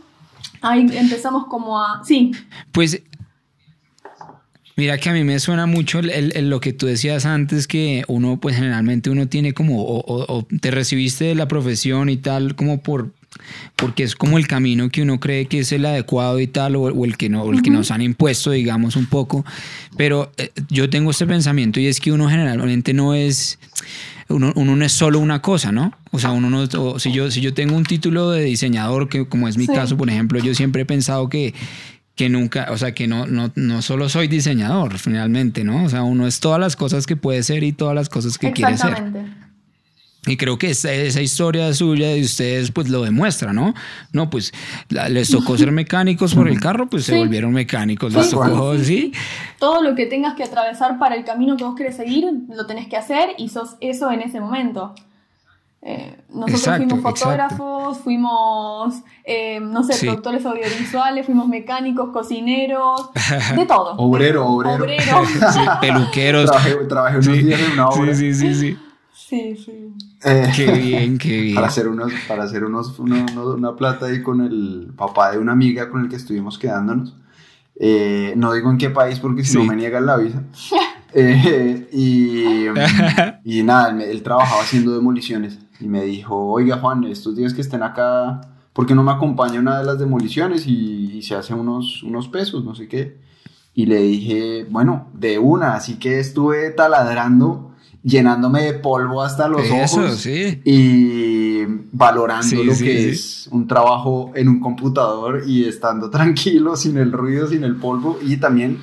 ahí 0.62 0.88
empezamos 0.94 1.48
como 1.48 1.82
a... 1.82 2.02
Sí. 2.06 2.32
Pues 2.72 3.02
Mira 4.80 4.98
que 4.98 5.10
a 5.10 5.14
mí 5.14 5.26
me 5.26 5.38
suena 5.40 5.66
mucho 5.66 6.00
lo 6.02 6.62
que 6.62 6.72
tú 6.72 6.86
decías 6.86 7.26
antes, 7.26 7.68
que 7.68 8.06
uno, 8.08 8.40
pues 8.40 8.56
generalmente 8.56 9.10
uno 9.10 9.28
tiene 9.28 9.54
como, 9.54 9.84
o, 9.84 10.48
te 10.62 10.72
recibiste 10.72 11.26
de 11.26 11.36
la 11.36 11.50
profesión 11.50 12.08
y 12.08 12.16
tal, 12.16 12.56
como 12.56 12.82
por, 12.82 13.12
porque 13.76 14.04
es 14.04 14.16
como 14.16 14.38
el 14.38 14.48
camino 14.48 14.90
que 14.90 15.02
uno 15.02 15.20
cree 15.20 15.48
que 15.48 15.60
es 15.60 15.74
el 15.74 15.86
adecuado 15.86 16.40
y 16.40 16.48
tal, 16.48 16.78
o, 16.78 17.04
el 17.04 17.18
que 17.18 17.28
no, 17.28 17.52
el 17.52 17.62
que 17.62 17.72
nos 17.72 17.92
han 17.92 18.02
impuesto, 18.02 18.52
digamos, 18.52 18.96
un 18.96 19.08
poco. 19.08 19.44
Pero 19.98 20.32
eh, 20.38 20.52
yo 20.70 20.90
tengo 20.90 21.12
este 21.12 21.28
pensamiento 21.28 21.82
y 21.82 21.88
es 21.88 22.00
que 22.00 22.14
uno 22.14 22.30
generalmente 22.30 22.94
no 22.94 23.14
es, 23.14 23.60
uno, 24.30 24.54
no 24.54 24.86
es 24.86 24.92
solo 24.92 25.20
una 25.20 25.42
cosa, 25.42 25.72
¿no? 25.72 25.92
O 26.12 26.20
sea, 26.20 26.32
uno 26.32 26.50
no, 26.50 27.00
si 27.00 27.12
yo, 27.12 27.32
si 27.32 27.42
yo 27.42 27.54
tengo 27.54 27.76
un 27.76 27.84
título 27.84 28.30
de 28.30 28.44
diseñador, 28.44 29.10
que 29.10 29.28
como 29.28 29.48
es 29.48 29.58
mi 29.58 29.68
caso, 29.68 29.98
por 29.98 30.10
ejemplo, 30.10 30.40
yo 30.40 30.54
siempre 30.54 30.84
he 30.84 30.86
pensado 30.86 31.30
que, 31.30 31.54
que 32.16 32.30
nunca, 32.30 32.68
o 32.72 32.78
sea, 32.78 32.94
que 32.94 33.08
no, 33.08 33.26
no, 33.26 33.52
no 33.56 33.82
solo 33.82 34.08
soy 34.08 34.28
diseñador, 34.28 35.00
finalmente, 35.00 35.64
¿no? 35.64 35.84
O 35.84 35.90
sea, 35.90 36.04
uno 36.04 36.28
es 36.28 36.40
todas 36.40 36.60
las 36.60 36.76
cosas 36.76 37.08
que 37.08 37.16
puede 37.16 37.42
ser 37.44 37.64
y 37.64 37.72
todas 37.72 37.96
las 37.96 38.10
cosas 38.10 38.38
que 38.38 38.52
quiere 38.52 38.78
ser. 38.78 39.04
Y 40.28 40.36
creo 40.36 40.58
que 40.58 40.72
esa, 40.72 40.92
esa, 40.92 41.22
historia 41.22 41.74
suya 41.74 42.10
de 42.10 42.22
ustedes 42.22 42.72
pues 42.72 42.90
lo 42.90 43.04
demuestra, 43.04 43.54
¿no? 43.54 43.74
No, 44.12 44.30
pues 44.30 44.52
les 44.90 45.32
tocó 45.32 45.58
ser 45.58 45.72
mecánicos 45.74 46.36
por 46.36 46.50
el 46.50 46.60
carro, 46.60 46.90
pues 46.90 47.06
se 47.06 47.18
volvieron 47.18 47.54
mecánicos, 47.54 48.14
les 48.14 48.30
tocó, 48.30 48.78
¿sí? 48.78 49.14
Todo 49.60 49.82
lo 49.82 49.96
que 49.96 50.06
tengas 50.06 50.36
que 50.36 50.44
atravesar 50.44 51.00
para 51.00 51.16
el 51.16 51.24
camino 51.24 51.56
que 51.56 51.64
vos 51.64 51.76
querés 51.76 51.96
seguir, 51.96 52.26
lo 52.50 52.66
tenés 52.66 52.88
que 52.88 52.98
hacer 52.98 53.30
y 53.38 53.50
sos 53.50 53.76
eso 53.80 54.12
en 54.12 54.22
ese 54.22 54.42
momento. 54.42 54.94
Eh, 55.82 56.18
nosotros 56.34 56.76
fuimos 56.76 57.02
fotógrafos, 57.02 58.00
fuimos, 58.00 58.96
eh, 59.24 59.62
no 59.62 59.82
sé, 59.84 59.98
productores 60.06 60.46
audiovisuales, 60.46 61.26
fuimos 61.26 61.48
mecánicos, 61.48 62.10
cocineros, 62.12 63.10
de 63.56 63.66
todo. 63.66 63.94
Obrero, 63.98 64.46
obrero. 64.46 65.22
peluqueros. 65.82 66.52
Trabajé, 66.90 67.18
unos 67.18 67.26
días 67.26 67.62
en 67.62 67.72
una 67.72 67.88
obra. 67.88 68.14
Sí, 68.14 68.34
sí, 68.34 68.54
sí, 68.54 68.56
sí. 68.56 68.78
Sí, 69.30 69.56
sí. 69.56 69.94
Eh, 70.24 70.52
qué 70.56 70.72
bien, 70.72 71.20
qué 71.20 71.30
bien. 71.42 71.56
Para 71.56 71.68
hacer, 71.68 71.88
unos, 71.88 72.12
para 72.28 72.44
hacer 72.46 72.64
unos, 72.64 72.98
una 72.98 73.76
plata 73.76 74.08
ahí 74.08 74.24
con 74.24 74.42
el 74.42 74.92
papá 74.98 75.32
de 75.32 75.38
una 75.38 75.52
amiga 75.52 75.88
con 75.92 76.02
el 76.02 76.10
que 76.10 76.16
estuvimos 76.16 76.58
quedándonos. 76.58 77.16
Eh, 77.80 78.34
no 78.36 78.52
digo 78.54 78.72
en 78.72 78.80
qué 78.80 78.90
país 78.90 79.20
porque 79.20 79.44
si 79.44 79.56
no 79.56 79.66
me 79.66 79.76
niegan 79.76 80.06
la 80.06 80.18
visa. 80.18 80.44
Eh, 81.12 81.90
y, 81.92 82.68
y, 83.44 83.64
nada, 83.64 84.00
él, 84.04 84.22
trabajaba 84.22 84.62
haciendo 84.62 84.94
demoliciones 84.94 85.58
y 85.80 85.88
me 85.88 86.04
dijo, 86.04 86.36
oiga 86.36 86.78
Juan, 86.78 87.04
estos 87.06 87.36
días 87.36 87.56
que 87.56 87.62
estén 87.62 87.82
acá, 87.82 88.42
¿por 88.74 88.86
qué 88.86 88.94
no 88.94 89.02
me 89.02 89.12
acompaña 89.12 89.60
una 89.60 89.80
de 89.80 89.86
las 89.86 89.98
demoliciones 89.98 90.68
y, 90.68 91.18
y 91.18 91.24
se 91.24 91.34
hace 91.34 91.56
unos, 91.56 92.04
unos 92.04 92.28
pesos, 92.28 92.64
no 92.64 92.76
sé 92.76 92.88
qué? 92.88 93.18
Y 93.74 93.88
le 93.88 94.04
dije, 94.04 94.68
bueno, 94.70 95.08
de 95.16 95.40
una, 95.40 95.74
así 95.74 95.98
que 95.98 96.20
estuve 96.20 96.70
taladrando 96.70 97.69
llenándome 98.04 98.64
de 98.64 98.74
polvo 98.76 99.22
hasta 99.22 99.48
los 99.48 99.70
ojos 99.70 100.26
y 100.26 101.64
valorando 101.92 102.64
lo 102.64 102.78
que 102.78 103.10
es 103.10 103.48
un 103.52 103.68
trabajo 103.68 104.32
en 104.36 104.48
un 104.48 104.60
computador 104.60 105.44
y 105.46 105.66
estando 105.66 106.10
tranquilo, 106.12 106.76
sin 106.76 106.98
el 106.98 107.12
ruido, 107.12 107.48
sin 107.48 107.64
el 107.64 107.76
polvo 107.76 108.20
y 108.22 108.38
también 108.38 108.80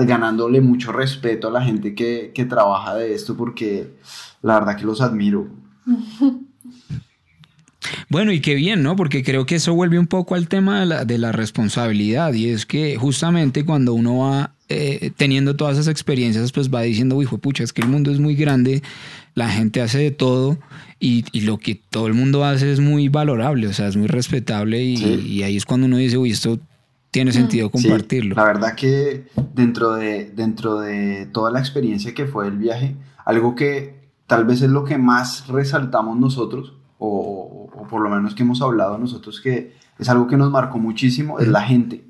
ganándole 0.00 0.60
mucho 0.60 0.92
respeto 0.92 1.48
a 1.48 1.50
la 1.52 1.62
gente 1.62 1.94
que, 1.94 2.46
trabaja 2.48 2.94
de 2.96 3.14
esto 3.14 3.36
porque 3.36 3.94
la 4.42 4.54
verdad 4.60 4.76
que 4.76 4.84
los 4.84 5.00
admiro. 5.00 5.48
Bueno, 8.08 8.32
y 8.32 8.40
qué 8.40 8.54
bien, 8.54 8.82
¿no? 8.82 8.96
Porque 8.96 9.22
creo 9.22 9.46
que 9.46 9.56
eso 9.56 9.72
vuelve 9.72 9.98
un 9.98 10.08
poco 10.08 10.34
al 10.34 10.48
tema 10.48 10.80
de 10.80 10.86
la, 10.86 11.04
de 11.04 11.18
la 11.18 11.30
responsabilidad 11.30 12.32
y 12.32 12.48
es 12.48 12.66
que 12.66 12.96
justamente 12.96 13.64
cuando 13.64 13.94
uno 13.94 14.18
va 14.18 14.55
eh, 14.68 15.12
teniendo 15.16 15.54
todas 15.54 15.74
esas 15.74 15.86
experiencias, 15.86 16.50
pues 16.50 16.74
va 16.74 16.82
diciendo, 16.82 17.22
hijo, 17.22 17.38
pucha, 17.38 17.62
es 17.62 17.72
que 17.72 17.82
el 17.82 17.88
mundo 17.88 18.10
es 18.10 18.18
muy 18.18 18.34
grande, 18.34 18.82
la 19.34 19.48
gente 19.48 19.80
hace 19.80 19.98
de 19.98 20.10
todo 20.10 20.58
y, 20.98 21.22
lo 21.42 21.58
que 21.58 21.76
todo 21.76 22.08
el 22.08 22.14
mundo 22.14 22.44
hace 22.44 22.72
es 22.72 22.80
muy 22.80 23.08
valorable, 23.08 23.68
o 23.68 23.72
sea, 23.72 23.86
es 23.86 23.96
muy 23.96 24.08
respetable 24.08 24.82
y, 24.82 25.44
ahí 25.44 25.56
es 25.56 25.64
cuando 25.64 25.86
uno 25.86 25.98
dice, 25.98 26.18
uy, 26.18 26.30
esto 26.30 26.58
tiene 27.12 27.32
sentido 27.32 27.70
compartirlo. 27.70 28.34
la 28.34 28.44
verdad 28.44 28.74
que 28.74 29.26
dentro 29.54 29.94
de, 29.94 30.32
dentro 30.34 30.80
de 30.80 31.26
toda 31.32 31.52
la 31.52 31.60
experiencia 31.60 32.12
que 32.12 32.26
fue 32.26 32.48
el 32.48 32.58
viaje, 32.58 32.96
algo 33.24 33.54
que 33.54 34.10
tal 34.26 34.46
vez 34.46 34.62
es 34.62 34.70
lo 34.70 34.82
que 34.82 34.98
más 34.98 35.46
resaltamos 35.46 36.18
nosotros, 36.18 36.74
o, 36.98 37.70
o 37.72 37.86
por 37.86 38.02
lo 38.02 38.10
menos 38.10 38.34
que 38.34 38.42
hemos 38.42 38.60
hablado 38.60 38.98
nosotros, 38.98 39.40
que 39.40 39.74
es 39.96 40.08
algo 40.08 40.26
que 40.26 40.36
nos 40.36 40.50
marcó 40.50 40.78
muchísimo, 40.78 41.38
es 41.38 41.46
la 41.46 41.62
gente 41.62 42.06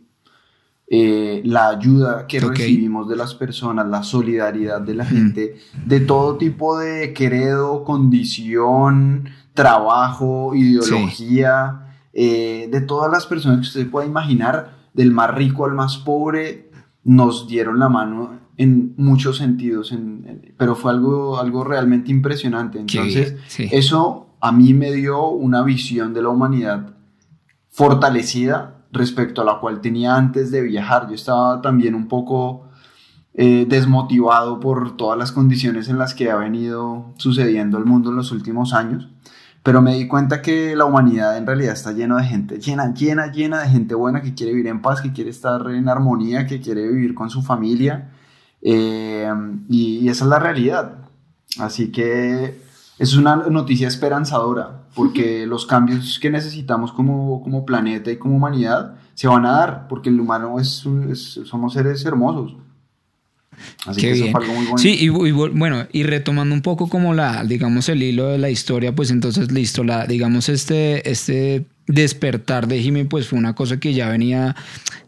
eh, 0.88 1.42
la 1.44 1.68
ayuda 1.68 2.28
que 2.28 2.38
recibimos 2.38 3.08
de 3.08 3.16
las 3.16 3.34
personas, 3.34 3.88
la 3.88 4.04
solidaridad 4.04 4.80
de 4.80 4.94
la 4.94 5.04
gente, 5.04 5.56
de 5.84 6.00
todo 6.00 6.36
tipo 6.36 6.78
de 6.78 7.12
credo, 7.12 7.82
condición, 7.82 9.28
trabajo, 9.52 10.54
ideología, 10.54 11.96
eh, 12.12 12.68
de 12.70 12.80
todas 12.82 13.10
las 13.10 13.26
personas 13.26 13.58
que 13.58 13.66
usted 13.66 13.90
pueda 13.90 14.06
imaginar, 14.06 14.76
del 14.94 15.10
más 15.10 15.34
rico 15.34 15.64
al 15.64 15.74
más 15.74 15.96
pobre, 15.98 16.70
nos 17.02 17.48
dieron 17.48 17.80
la 17.80 17.88
mano 17.88 18.38
en 18.56 18.94
muchos 18.96 19.38
sentidos, 19.38 19.92
pero 20.56 20.76
fue 20.76 20.92
algo, 20.92 21.38
algo 21.38 21.64
realmente 21.64 22.12
impresionante. 22.12 22.78
Entonces, 22.78 23.34
eso 23.72 24.36
a 24.40 24.52
mí 24.52 24.72
me 24.72 24.92
dio 24.92 25.28
una 25.30 25.62
visión 25.62 26.14
de 26.14 26.22
la 26.22 26.28
humanidad 26.28 26.94
fortalecida 27.68 28.75
respecto 28.96 29.42
a 29.42 29.44
la 29.44 29.58
cual 29.60 29.80
tenía 29.80 30.16
antes 30.16 30.50
de 30.50 30.62
viajar. 30.62 31.08
Yo 31.08 31.14
estaba 31.14 31.60
también 31.60 31.94
un 31.94 32.08
poco 32.08 32.66
eh, 33.34 33.66
desmotivado 33.68 34.60
por 34.60 34.96
todas 34.96 35.18
las 35.18 35.30
condiciones 35.30 35.88
en 35.88 35.98
las 35.98 36.14
que 36.14 36.30
ha 36.30 36.36
venido 36.36 37.12
sucediendo 37.16 37.76
el 37.76 37.84
mundo 37.84 38.10
en 38.10 38.16
los 38.16 38.32
últimos 38.32 38.72
años, 38.72 39.08
pero 39.62 39.82
me 39.82 39.94
di 39.94 40.08
cuenta 40.08 40.40
que 40.40 40.74
la 40.74 40.86
humanidad 40.86 41.36
en 41.36 41.46
realidad 41.46 41.74
está 41.74 41.92
llena 41.92 42.16
de 42.16 42.24
gente, 42.24 42.58
llena, 42.58 42.94
llena, 42.94 43.30
llena 43.30 43.60
de 43.60 43.68
gente 43.68 43.94
buena 43.94 44.22
que 44.22 44.34
quiere 44.34 44.52
vivir 44.52 44.68
en 44.68 44.80
paz, 44.80 45.02
que 45.02 45.12
quiere 45.12 45.30
estar 45.30 45.68
en 45.70 45.88
armonía, 45.88 46.46
que 46.46 46.60
quiere 46.60 46.88
vivir 46.88 47.14
con 47.14 47.28
su 47.28 47.42
familia, 47.42 48.10
eh, 48.62 49.30
y, 49.68 50.08
esa 50.08 50.24
es 50.24 50.30
la 50.30 50.38
realidad. 50.38 50.96
Así 51.58 51.92
que 51.92 52.60
es 52.98 53.14
una 53.16 53.36
noticia 53.36 53.88
esperanzadora, 53.88 54.85
porque 54.96 55.46
los 55.46 55.66
cambios 55.66 56.18
que 56.18 56.30
necesitamos 56.30 56.90
como, 56.90 57.42
como, 57.42 57.66
planeta 57.66 58.10
y 58.10 58.16
como 58.16 58.36
humanidad 58.36 58.94
se 59.14 59.28
van 59.28 59.44
a 59.44 59.52
dar, 59.52 59.88
porque 59.88 60.08
el 60.08 60.18
humano 60.18 60.58
es 60.58 60.88
somos 61.44 61.74
seres 61.74 62.04
hermosos. 62.06 62.56
Así 63.86 64.00
que 64.00 64.12
Eso 64.12 64.26
fue 64.30 64.40
algo 64.40 64.54
muy 64.54 64.64
bueno. 64.64 64.78
Sí, 64.78 64.96
y, 64.98 65.08
bueno, 65.08 65.86
y 65.92 66.02
retomando 66.02 66.54
un 66.54 66.62
poco 66.62 66.88
como 66.88 67.12
la, 67.12 67.44
digamos, 67.44 67.88
el 67.90 68.02
hilo 68.02 68.28
de 68.28 68.38
la 68.38 68.48
historia, 68.48 68.94
pues 68.94 69.10
entonces 69.10 69.52
listo, 69.52 69.84
la, 69.84 70.06
digamos, 70.06 70.48
este, 70.48 71.08
este 71.10 71.66
despertar 71.86 72.66
de 72.66 72.82
Jimmy, 72.82 73.04
pues 73.04 73.28
fue 73.28 73.38
una 73.38 73.54
cosa 73.54 73.78
que 73.78 73.92
ya 73.92 74.08
venía 74.08 74.56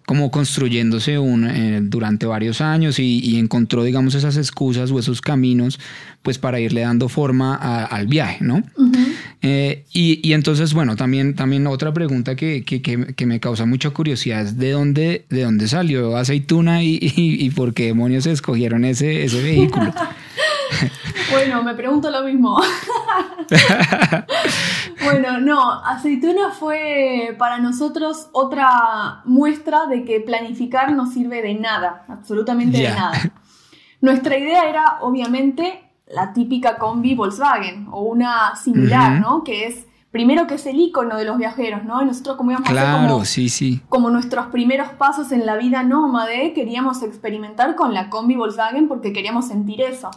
como 0.07 0.31
construyéndose 0.31 1.19
un, 1.19 1.47
eh, 1.47 1.81
durante 1.83 2.25
varios 2.25 2.63
años 2.63 2.99
y, 2.99 3.39
encontró, 3.39 3.85
digamos, 3.85 4.15
esas 4.15 4.37
excusas 4.39 4.91
o 4.91 4.99
esos 4.99 5.21
caminos, 5.21 5.79
pues 6.23 6.39
para 6.39 6.61
irle 6.61 6.81
dando 6.81 7.09
forma 7.09 7.55
al 7.55 8.07
viaje, 8.07 8.43
¿no? 8.43 8.63
Eh, 9.41 9.85
y, 9.93 10.33
entonces, 10.33 10.75
bueno, 10.75 10.97
también, 10.97 11.35
también 11.35 11.67
otra 11.67 11.93
pregunta 11.93 12.35
que, 12.35 12.65
que, 12.65 13.27
me 13.27 13.41
causa 13.41 13.67
mucha 13.67 13.91
curiosidad 13.91 14.43
es 14.43 14.59
de 14.59 14.73
dónde, 14.73 15.27
de 15.29 15.45
dónde 15.45 15.69
salió 15.69 16.17
Aceituna 16.17 16.83
y, 16.83 16.99
y, 17.01 17.51
por 17.51 17.73
qué 17.75 17.87
demonios 17.87 18.27
escogieron 18.27 18.85
ese, 18.85 19.25
ese 19.25 19.43
vehículo. 19.43 19.93
bueno, 21.31 21.63
me 21.63 21.75
pregunto 21.75 22.11
lo 22.11 22.23
mismo. 22.23 22.61
bueno, 25.05 25.39
no, 25.41 25.73
Aceituna 25.85 26.51
fue 26.51 27.35
para 27.39 27.59
nosotros 27.59 28.29
otra 28.33 29.23
muestra 29.25 29.87
de 29.87 30.05
que 30.05 30.21
planificar 30.21 30.93
no 30.93 31.07
sirve 31.07 31.43
de 31.43 31.55
nada, 31.55 32.05
absolutamente 32.09 32.79
de 32.79 32.91
nada. 32.91 33.19
Nuestra 34.01 34.39
idea 34.39 34.69
era, 34.69 34.99
obviamente, 35.01 35.88
la 36.11 36.33
típica 36.33 36.77
combi 36.77 37.15
Volkswagen 37.15 37.89
o 37.91 38.03
una 38.03 38.57
similar, 38.57 39.21
¿no? 39.21 39.45
Que 39.45 39.67
es 39.67 39.87
primero 40.11 40.47
que 40.47 40.55
es 40.55 40.67
el 40.67 40.81
icono 40.81 41.17
de 41.17 41.25
los 41.25 41.39
viajeros, 41.39 41.85
¿no? 41.85 42.03
Y 42.03 42.07
nosotros 42.07 42.37
como 42.37 42.51
íbamos 42.51 42.71
a 42.71 43.07
como, 43.07 43.25
sí, 43.25 43.49
sí. 43.49 43.81
como 43.89 44.11
nuestros 44.11 44.47
primeros 44.47 44.89
pasos 44.91 45.33
en 45.33 45.45
la 45.45 45.57
vida 45.57 45.83
nómade, 45.83 46.53
queríamos 46.55 47.03
experimentar 47.03 47.75
con 47.77 47.93
la 47.95 48.09
combi 48.09 48.37
Volkswagen 48.37 48.89
porque 48.89 49.13
queríamos 49.13 49.49
sentir 49.49 49.83
eso. 49.83 50.11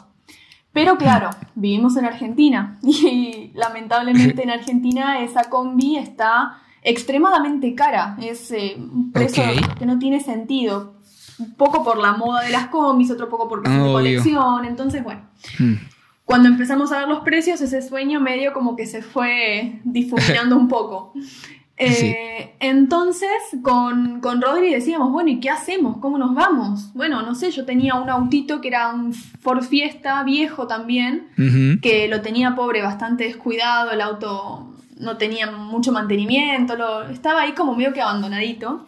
Pero 0.74 0.98
claro, 0.98 1.29
vivimos 1.55 1.98
en 1.98 2.05
Argentina 2.05 2.77
y 2.83 3.51
lamentablemente 3.53 4.43
en 4.43 4.50
Argentina 4.51 5.19
esa 5.19 5.50
combi 5.50 5.98
está 5.98 6.62
extremadamente 6.83 7.75
cara. 7.75 8.17
Es 8.21 8.51
eh, 8.51 8.75
un 8.77 9.12
precio 9.12 9.43
que 9.77 9.86
no 9.86 10.00
tiene 10.00 10.19
sentido. 10.19 10.95
Un 11.41 11.53
poco 11.55 11.83
por 11.83 11.98
la 11.98 12.13
moda 12.13 12.41
de 12.41 12.51
las 12.51 12.67
combis, 12.67 13.12
otro 13.12 13.29
poco 13.29 13.50
por 13.50 13.67
de 13.67 13.79
colección. 13.79 14.65
Entonces, 14.65 15.03
bueno. 15.03 15.21
Hmm. 15.60 15.75
Cuando 16.23 16.47
empezamos 16.47 16.91
a 16.91 16.99
ver 16.99 17.08
los 17.10 17.21
precios, 17.21 17.60
ese 17.60 17.82
sueño 17.82 18.21
medio 18.21 18.54
como 18.54 18.75
que 18.75 18.86
se 18.86 19.01
fue 19.01 19.82
difuminando 19.84 20.56
un 20.56 20.67
poco. 20.67 21.13
Eh, 21.84 22.54
entonces, 22.60 23.30
con, 23.63 24.21
con 24.21 24.39
Rodri 24.39 24.71
decíamos, 24.71 25.12
bueno, 25.12 25.32
¿y 25.32 25.39
qué 25.39 25.49
hacemos? 25.49 25.97
¿Cómo 25.97 26.19
nos 26.19 26.36
vamos? 26.36 26.93
Bueno, 26.93 27.23
no 27.23 27.34
sé, 27.34 27.49
yo 27.49 27.65
tenía 27.65 27.95
un 27.95 28.08
autito 28.08 28.62
que 28.62 28.67
era 28.67 28.89
un 28.89 29.13
Ford 29.13 29.63
Fiesta 29.63 30.21
viejo 30.23 30.67
también, 30.67 31.30
que 31.82 32.08
lo 32.08 32.21
tenía 32.21 32.54
pobre, 32.54 32.84
bastante 32.84 33.23
descuidado, 33.23 33.89
el 33.89 34.01
auto 34.01 34.75
no 34.99 35.17
tenía 35.17 35.49
mucho 35.49 35.91
mantenimiento, 35.91 36.75
lo, 36.75 37.10
estaba 37.10 37.41
ahí 37.41 37.54
como 37.54 37.75
medio 37.75 37.93
que 37.93 38.01
abandonadito. 38.01 38.88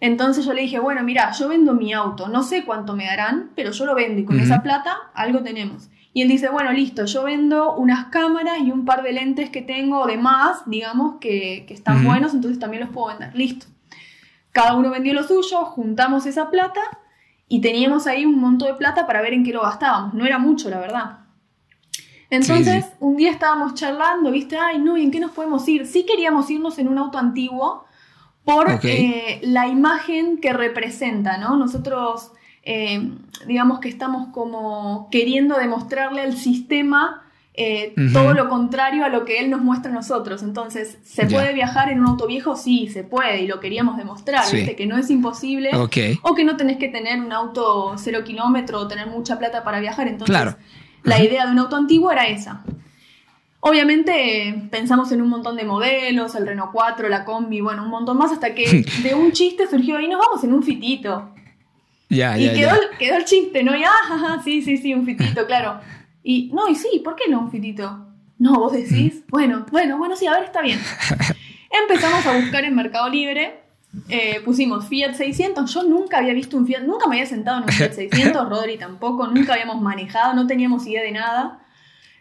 Entonces 0.00 0.44
yo 0.44 0.52
le 0.52 0.62
dije, 0.62 0.78
bueno, 0.78 1.02
mira, 1.02 1.32
yo 1.32 1.48
vendo 1.48 1.72
mi 1.72 1.92
auto, 1.92 2.28
no 2.28 2.42
sé 2.42 2.64
cuánto 2.64 2.94
me 2.94 3.06
darán, 3.06 3.50
pero 3.54 3.70
yo 3.70 3.86
lo 3.86 3.94
vendo 3.94 4.20
y 4.20 4.24
con 4.24 4.38
esa 4.38 4.62
plata 4.62 4.96
algo 5.14 5.42
tenemos. 5.42 5.88
Y 6.12 6.22
él 6.22 6.28
dice, 6.28 6.48
bueno, 6.48 6.72
listo, 6.72 7.04
yo 7.04 7.24
vendo 7.24 7.74
unas 7.74 8.06
cámaras 8.06 8.58
y 8.60 8.70
un 8.70 8.84
par 8.84 9.02
de 9.02 9.12
lentes 9.12 9.50
que 9.50 9.62
tengo 9.62 10.06
de 10.06 10.16
más, 10.16 10.62
digamos, 10.66 11.16
que, 11.20 11.66
están 11.68 12.04
buenos, 12.04 12.34
entonces 12.34 12.58
también 12.58 12.82
los 12.82 12.90
puedo 12.90 13.08
vender. 13.08 13.34
Listo. 13.34 13.66
Cada 14.52 14.74
uno 14.76 14.90
vendió 14.90 15.12
lo 15.12 15.22
suyo, 15.22 15.64
juntamos 15.66 16.24
esa 16.24 16.50
plata 16.50 16.80
y 17.48 17.60
teníamos 17.60 18.06
ahí 18.06 18.24
un 18.24 18.40
monto 18.40 18.64
de 18.64 18.74
plata 18.74 19.06
para 19.06 19.20
ver 19.20 19.34
en 19.34 19.44
qué 19.44 19.52
lo 19.52 19.62
gastábamos. 19.62 20.14
No 20.14 20.24
era 20.24 20.38
mucho, 20.38 20.70
la 20.70 20.78
verdad. 20.78 21.18
Entonces, 22.30 22.86
un 22.98 23.16
día 23.16 23.30
estábamos 23.30 23.74
charlando, 23.74 24.30
viste, 24.30 24.56
ay, 24.58 24.78
no, 24.78 24.96
¿y 24.96 25.04
en 25.04 25.10
qué 25.10 25.20
nos 25.20 25.32
podemos 25.32 25.66
ir? 25.68 25.86
Sí 25.86 26.04
queríamos 26.06 26.50
irnos 26.50 26.78
en 26.78 26.88
un 26.88 26.98
auto 26.98 27.18
antiguo 27.18 27.84
por 28.46 28.78
eh, 28.84 29.40
la 29.42 29.66
imagen 29.66 30.38
que 30.38 30.52
representa, 30.52 31.36
¿no? 31.36 31.56
Nosotros 31.56 32.30
eh, 32.62 33.10
digamos 33.46 33.80
que 33.80 33.88
estamos 33.88 34.28
como 34.32 35.08
queriendo 35.10 35.58
demostrarle 35.58 36.22
al 36.22 36.36
sistema 36.36 37.24
eh, 37.54 37.92
todo 38.12 38.34
lo 38.34 38.48
contrario 38.48 39.04
a 39.04 39.08
lo 39.08 39.24
que 39.24 39.40
él 39.40 39.50
nos 39.50 39.62
muestra 39.62 39.90
a 39.90 39.94
nosotros. 39.94 40.42
Entonces, 40.42 40.98
¿se 41.02 41.26
puede 41.26 41.54
viajar 41.54 41.90
en 41.90 42.00
un 42.00 42.06
auto 42.06 42.26
viejo? 42.26 42.54
Sí, 42.54 42.88
se 42.88 43.02
puede, 43.02 43.40
y 43.40 43.46
lo 43.48 43.58
queríamos 43.60 43.96
demostrar, 43.96 44.44
que 44.76 44.86
no 44.86 44.96
es 44.96 45.10
imposible, 45.10 45.70
o 45.74 45.88
que 45.88 46.44
no 46.44 46.56
tenés 46.56 46.76
que 46.76 46.88
tener 46.88 47.18
un 47.18 47.32
auto 47.32 47.94
cero 47.96 48.20
kilómetro 48.24 48.80
o 48.80 48.86
tener 48.86 49.08
mucha 49.08 49.38
plata 49.38 49.64
para 49.64 49.80
viajar. 49.80 50.06
Entonces, 50.06 50.54
la 51.02 51.24
idea 51.24 51.46
de 51.46 51.52
un 51.52 51.58
auto 51.58 51.74
antiguo 51.74 52.12
era 52.12 52.28
esa. 52.28 52.62
Obviamente 53.68 54.68
pensamos 54.70 55.10
en 55.12 55.22
un 55.22 55.28
montón 55.28 55.56
de 55.56 55.64
modelos, 55.64 56.34
el 56.34 56.46
Renault 56.46 56.72
4, 56.72 57.08
la 57.08 57.24
Combi, 57.24 57.60
bueno, 57.60 57.82
un 57.82 57.90
montón 57.90 58.16
más, 58.16 58.32
hasta 58.32 58.54
que 58.54 58.84
de 59.02 59.14
un 59.14 59.32
chiste 59.32 59.66
surgió 59.68 59.98
y 60.00 60.08
nos 60.08 60.20
vamos 60.20 60.44
en 60.44 60.52
un 60.52 60.62
fitito 60.62 61.32
y 62.08 62.14
quedó, 62.54 62.72
quedó, 62.98 63.16
el 63.16 63.24
chiste, 63.24 63.62
¿no? 63.62 63.76
Y 63.76 63.82
ah, 63.84 64.40
sí, 64.44 64.62
sí, 64.62 64.76
sí, 64.76 64.94
un 64.94 65.04
fitito, 65.04 65.46
claro. 65.46 65.80
Y 66.22 66.50
no, 66.52 66.68
y 66.68 66.74
sí, 66.74 67.00
¿por 67.04 67.16
qué 67.16 67.28
no 67.28 67.40
un 67.40 67.50
fitito? 67.50 68.06
No, 68.38 68.54
vos 68.54 68.72
decís, 68.72 69.22
mm. 69.26 69.30
bueno, 69.30 69.66
bueno, 69.70 69.98
bueno, 69.98 70.16
sí, 70.16 70.26
a 70.26 70.32
ver, 70.32 70.44
está 70.44 70.62
bien. 70.62 70.78
Empezamos 71.82 72.24
a 72.26 72.36
buscar 72.36 72.64
en 72.64 72.74
Mercado 72.74 73.08
Libre, 73.08 73.60
eh, 74.08 74.40
pusimos 74.44 74.88
Fiat 74.88 75.14
600, 75.14 75.72
yo 75.72 75.82
nunca 75.82 76.18
había 76.18 76.32
visto 76.32 76.56
un 76.56 76.66
Fiat, 76.66 76.82
nunca 76.82 77.08
me 77.08 77.16
había 77.16 77.26
sentado 77.26 77.58
en 77.58 77.64
un 77.64 77.70
Fiat 77.70 77.92
600, 77.92 78.48
Rodri 78.48 78.78
tampoco, 78.78 79.26
nunca 79.26 79.54
habíamos 79.54 79.80
manejado, 79.80 80.34
no 80.34 80.46
teníamos 80.46 80.86
idea 80.86 81.02
de 81.02 81.12
nada. 81.12 81.65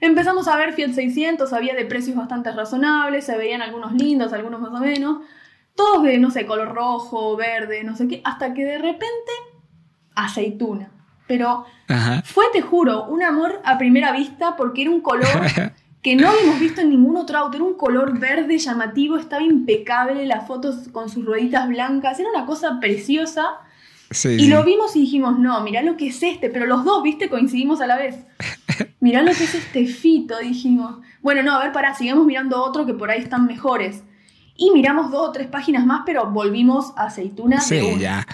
Empezamos 0.01 0.47
a 0.47 0.58
ver 0.58 0.73
Fiat 0.73 0.91
600, 0.91 1.53
había 1.53 1.73
de 1.73 1.86
precios 1.86 2.15
bastante 2.15 2.51
razonables, 2.51 3.25
se 3.25 3.38
veían 3.38 3.62
algunos 3.62 3.93
lindos, 3.93 4.34
algunos 4.34 4.62
más 4.62 4.71
o 4.71 4.84
menos, 4.84 5.21
todos 5.75 6.03
de, 6.03 6.17
no 6.17 6.31
sé, 6.31 6.45
color 6.45 6.73
rojo, 6.73 7.36
verde, 7.36 7.84
no 7.84 7.95
sé 7.95 8.08
qué, 8.08 8.21
hasta 8.23 8.53
que 8.53 8.65
de 8.65 8.77
repente 8.77 9.31
aceituna. 10.15 10.91
Pero 11.27 11.65
fue, 12.23 12.45
te 12.53 12.62
juro, 12.62 13.05
un 13.05 13.23
amor 13.23 13.62
a 13.63 13.77
primera 13.77 14.12
vista 14.12 14.55
porque 14.55 14.84
era 14.84 14.91
un 14.91 15.01
color 15.01 15.27
que 16.01 16.15
no 16.15 16.29
habíamos 16.29 16.60
visto 16.60 16.81
en 16.81 16.91
ningún 16.91 17.17
otro 17.17 17.38
auto. 17.39 17.58
Era 17.58 17.65
un 17.65 17.73
color 17.75 18.19
verde 18.19 18.58
llamativo, 18.60 19.17
estaba 19.17 19.41
impecable, 19.41 20.25
las 20.25 20.45
fotos 20.45 20.88
con 20.91 21.10
sus 21.10 21.25
rueditas 21.25 21.67
blancas, 21.67 22.19
era 22.19 22.29
una 22.29 22.45
cosa 22.45 22.79
preciosa. 22.79 23.60
y 24.23 24.47
lo 24.47 24.63
vimos 24.63 24.95
y 24.95 25.01
dijimos, 25.01 25.39
no, 25.39 25.62
mirá 25.62 25.81
lo 25.81 25.97
que 25.97 26.10
es 26.10 26.21
este, 26.21 26.49
pero 26.49 26.67
los 26.67 26.86
dos, 26.86 27.01
viste, 27.01 27.29
coincidimos 27.29 27.81
a 27.81 27.88
la 27.88 27.97
vez. 27.97 28.17
Mirá 28.99 29.21
lo 29.21 29.31
que 29.31 29.43
es 29.43 29.55
este 29.55 29.85
fito, 29.85 30.38
dijimos. 30.39 30.97
Bueno, 31.21 31.43
no, 31.43 31.53
a 31.55 31.63
ver, 31.63 31.71
pará, 31.71 31.93
sigamos 31.95 32.25
mirando 32.25 32.63
otro 32.63 32.85
que 32.85 32.93
por 32.93 33.09
ahí 33.09 33.21
están 33.21 33.45
mejores. 33.45 34.03
Y 34.57 34.71
miramos 34.71 35.11
dos 35.11 35.29
o 35.29 35.31
tres 35.31 35.47
páginas 35.47 35.85
más, 35.85 36.03
pero 36.05 36.29
volvimos 36.31 36.93
a 36.95 37.05
aceituna. 37.05 37.59
Sí, 37.59 37.81
ya. 37.99 38.25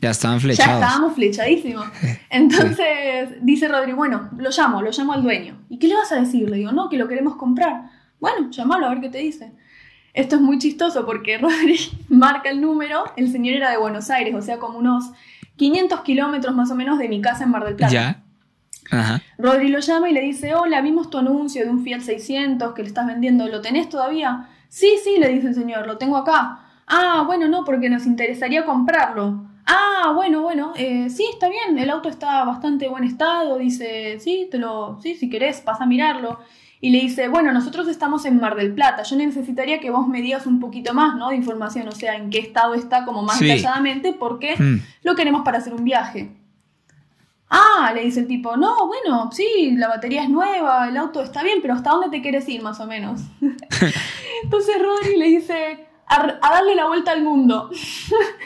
Ya 0.00 0.10
estaban 0.10 0.40
flechados. 0.40 0.80
Ya 0.80 0.86
estábamos 0.86 1.14
flechadísimos. 1.14 1.86
Entonces 2.30 3.30
dice 3.42 3.66
Rodrigo, 3.66 3.96
bueno, 3.96 4.28
lo 4.36 4.50
llamo, 4.50 4.82
lo 4.82 4.90
llamo 4.90 5.12
al 5.12 5.22
dueño. 5.22 5.64
¿Y 5.68 5.78
qué 5.78 5.88
le 5.88 5.94
vas 5.94 6.12
a 6.12 6.20
decir? 6.20 6.48
Le 6.50 6.58
digo, 6.58 6.72
no, 6.72 6.88
que 6.88 6.98
lo 6.98 7.08
queremos 7.08 7.36
comprar. 7.36 7.90
Bueno, 8.20 8.50
llámalo 8.50 8.86
a 8.86 8.90
ver 8.90 9.00
qué 9.00 9.08
te 9.08 9.18
dice. 9.18 9.52
Esto 10.12 10.36
es 10.36 10.42
muy 10.42 10.58
chistoso 10.58 11.04
porque 11.06 11.38
Rodrigo 11.38 11.84
marca 12.08 12.50
el 12.50 12.60
número, 12.60 13.04
el 13.16 13.30
señor 13.30 13.56
era 13.56 13.70
de 13.70 13.78
Buenos 13.78 14.10
Aires, 14.10 14.34
o 14.34 14.42
sea, 14.42 14.58
como 14.58 14.78
unos 14.78 15.10
500 15.56 16.00
kilómetros 16.00 16.54
más 16.54 16.70
o 16.70 16.74
menos 16.74 16.98
de 16.98 17.08
mi 17.08 17.20
casa 17.20 17.44
en 17.44 17.50
Mar 17.50 17.64
del 17.64 17.76
Plata. 17.76 17.92
Ya. 17.92 18.22
Rodri 19.38 19.68
lo 19.68 19.80
llama 19.80 20.08
y 20.08 20.12
le 20.12 20.20
dice, 20.20 20.54
hola, 20.54 20.80
vimos 20.80 21.10
tu 21.10 21.18
anuncio 21.18 21.64
de 21.64 21.70
un 21.70 21.82
Fiat 21.82 22.00
600 22.00 22.74
que 22.74 22.82
le 22.82 22.88
estás 22.88 23.06
vendiendo, 23.06 23.46
¿lo 23.48 23.60
tenés 23.60 23.88
todavía? 23.88 24.48
Sí, 24.68 24.90
sí, 25.02 25.16
le 25.18 25.28
dice 25.28 25.48
el 25.48 25.54
señor, 25.54 25.86
lo 25.86 25.98
tengo 25.98 26.16
acá. 26.16 26.60
Ah, 26.86 27.24
bueno, 27.26 27.48
no, 27.48 27.64
porque 27.64 27.90
nos 27.90 28.06
interesaría 28.06 28.64
comprarlo. 28.64 29.44
Ah, 29.66 30.12
bueno, 30.14 30.42
bueno, 30.42 30.72
eh, 30.76 31.10
sí, 31.10 31.26
está 31.32 31.48
bien, 31.48 31.76
el 31.78 31.90
auto 31.90 32.08
está 32.08 32.44
bastante 32.44 32.88
buen 32.88 33.02
estado, 33.02 33.58
dice, 33.58 34.18
sí, 34.20 34.46
te 34.50 34.58
lo, 34.58 35.00
sí, 35.02 35.16
si 35.16 35.28
querés, 35.28 35.60
pasa 35.60 35.84
a 35.84 35.86
mirarlo. 35.86 36.38
Y 36.80 36.90
le 36.90 37.00
dice, 37.00 37.26
bueno, 37.28 37.52
nosotros 37.52 37.88
estamos 37.88 38.26
en 38.26 38.38
Mar 38.38 38.54
del 38.54 38.72
Plata, 38.72 39.02
yo 39.02 39.16
necesitaría 39.16 39.80
que 39.80 39.90
vos 39.90 40.06
me 40.06 40.22
digas 40.22 40.46
un 40.46 40.60
poquito 40.60 40.94
más, 40.94 41.16
¿no? 41.16 41.30
De 41.30 41.36
información, 41.36 41.88
o 41.88 41.92
sea, 41.92 42.14
en 42.14 42.30
qué 42.30 42.38
estado 42.38 42.74
está 42.74 43.04
como 43.04 43.22
más 43.22 43.40
detalladamente, 43.40 44.12
porque 44.12 44.54
mm. 44.56 44.82
lo 45.02 45.16
queremos 45.16 45.42
para 45.42 45.58
hacer 45.58 45.74
un 45.74 45.82
viaje. 45.82 46.30
Ah, 47.48 47.92
le 47.94 48.02
dice 48.02 48.20
el 48.20 48.26
tipo, 48.26 48.56
no, 48.56 48.88
bueno, 48.88 49.30
sí, 49.32 49.76
la 49.76 49.88
batería 49.88 50.24
es 50.24 50.28
nueva, 50.28 50.88
el 50.88 50.96
auto 50.96 51.22
está 51.22 51.44
bien, 51.44 51.60
pero 51.62 51.74
¿hasta 51.74 51.90
dónde 51.90 52.08
te 52.08 52.20
quieres 52.20 52.48
ir 52.48 52.60
más 52.60 52.80
o 52.80 52.86
menos? 52.86 53.20
Entonces 54.42 54.82
Rodri 54.82 55.16
le 55.16 55.26
dice, 55.26 55.86
a, 56.08 56.38
darle 56.40 56.74
la 56.74 56.86
vuelta 56.86 57.12
al 57.12 57.22
mundo. 57.22 57.70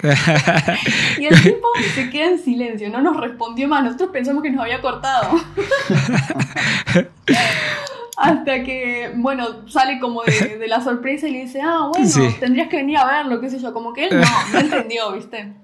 y 1.18 1.24
el 1.24 1.42
tipo 1.42 1.68
se 1.94 2.10
queda 2.10 2.26
en 2.26 2.38
silencio, 2.38 2.90
no 2.90 3.00
nos 3.00 3.16
respondió 3.16 3.68
más, 3.68 3.84
nosotros 3.84 4.10
pensamos 4.10 4.42
que 4.42 4.50
nos 4.50 4.62
había 4.62 4.82
cortado. 4.82 5.30
Hasta 8.18 8.62
que, 8.62 9.12
bueno, 9.16 9.66
sale 9.66 9.98
como 9.98 10.22
de, 10.24 10.66
la 10.68 10.82
sorpresa 10.82 11.26
y 11.26 11.32
le 11.32 11.38
dice, 11.44 11.62
ah, 11.62 11.88
bueno, 11.88 12.34
tendrías 12.38 12.68
que 12.68 12.76
venir 12.76 12.98
a 12.98 13.06
verlo, 13.06 13.40
qué 13.40 13.48
sé 13.48 13.58
yo, 13.58 13.72
como 13.72 13.94
que 13.94 14.08
él 14.08 14.20
no, 14.20 14.26
no 14.52 14.58
entendió, 14.58 15.12
¿viste? 15.12 15.54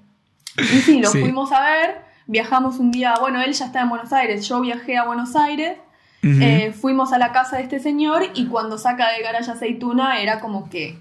Y 0.56 0.80
sí, 0.80 1.00
lo 1.00 1.10
fuimos 1.10 1.52
a 1.52 1.60
ver 1.60 2.05
viajamos 2.26 2.78
un 2.78 2.90
día, 2.90 3.14
bueno, 3.20 3.40
él 3.40 3.52
ya 3.52 3.66
está 3.66 3.80
en 3.80 3.88
Buenos 3.88 4.12
Aires, 4.12 4.46
yo 4.48 4.60
viajé 4.60 4.96
a 4.96 5.04
Buenos 5.04 5.36
Aires, 5.36 5.78
eh, 6.22 6.72
fuimos 6.72 7.12
a 7.12 7.18
la 7.18 7.30
casa 7.30 7.56
de 7.56 7.62
este 7.62 7.78
señor 7.78 8.24
y 8.34 8.46
cuando 8.46 8.78
saca 8.78 9.12
de 9.12 9.22
garaje 9.22 9.48
aceituna 9.48 10.20
era 10.20 10.40
como 10.40 10.68
que, 10.68 10.98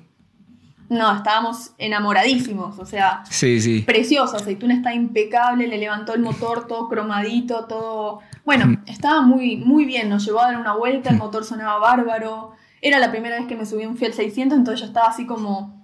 no, 0.88 1.15
estábamos 1.15 1.71
enamoradísimos, 1.79 2.77
o 2.77 2.85
sea, 2.85 3.23
sí, 3.27 3.59
sí. 3.59 3.81
precioso, 3.81 4.35
aceituna 4.35 4.75
está 4.75 4.93
impecable, 4.93 5.65
le 5.67 5.79
levantó 5.79 6.13
el 6.13 6.21
motor 6.21 6.67
todo 6.67 6.88
cromadito, 6.88 7.65
todo, 7.65 8.19
bueno, 8.45 8.79
estaba 8.85 9.21
muy, 9.21 9.57
muy 9.57 9.85
bien, 9.85 10.09
nos 10.09 10.23
llevó 10.23 10.41
a 10.41 10.51
dar 10.51 10.59
una 10.59 10.75
vuelta, 10.75 11.09
el 11.09 11.17
motor 11.17 11.43
sonaba 11.43 11.79
bárbaro, 11.79 12.51
era 12.79 12.99
la 12.99 13.09
primera 13.09 13.38
vez 13.38 13.47
que 13.47 13.55
me 13.55 13.65
subí 13.65 13.83
un 13.83 13.97
Fiat 13.97 14.11
600, 14.11 14.59
entonces 14.59 14.81
yo 14.81 14.88
estaba 14.88 15.07
así 15.07 15.25
como... 15.25 15.83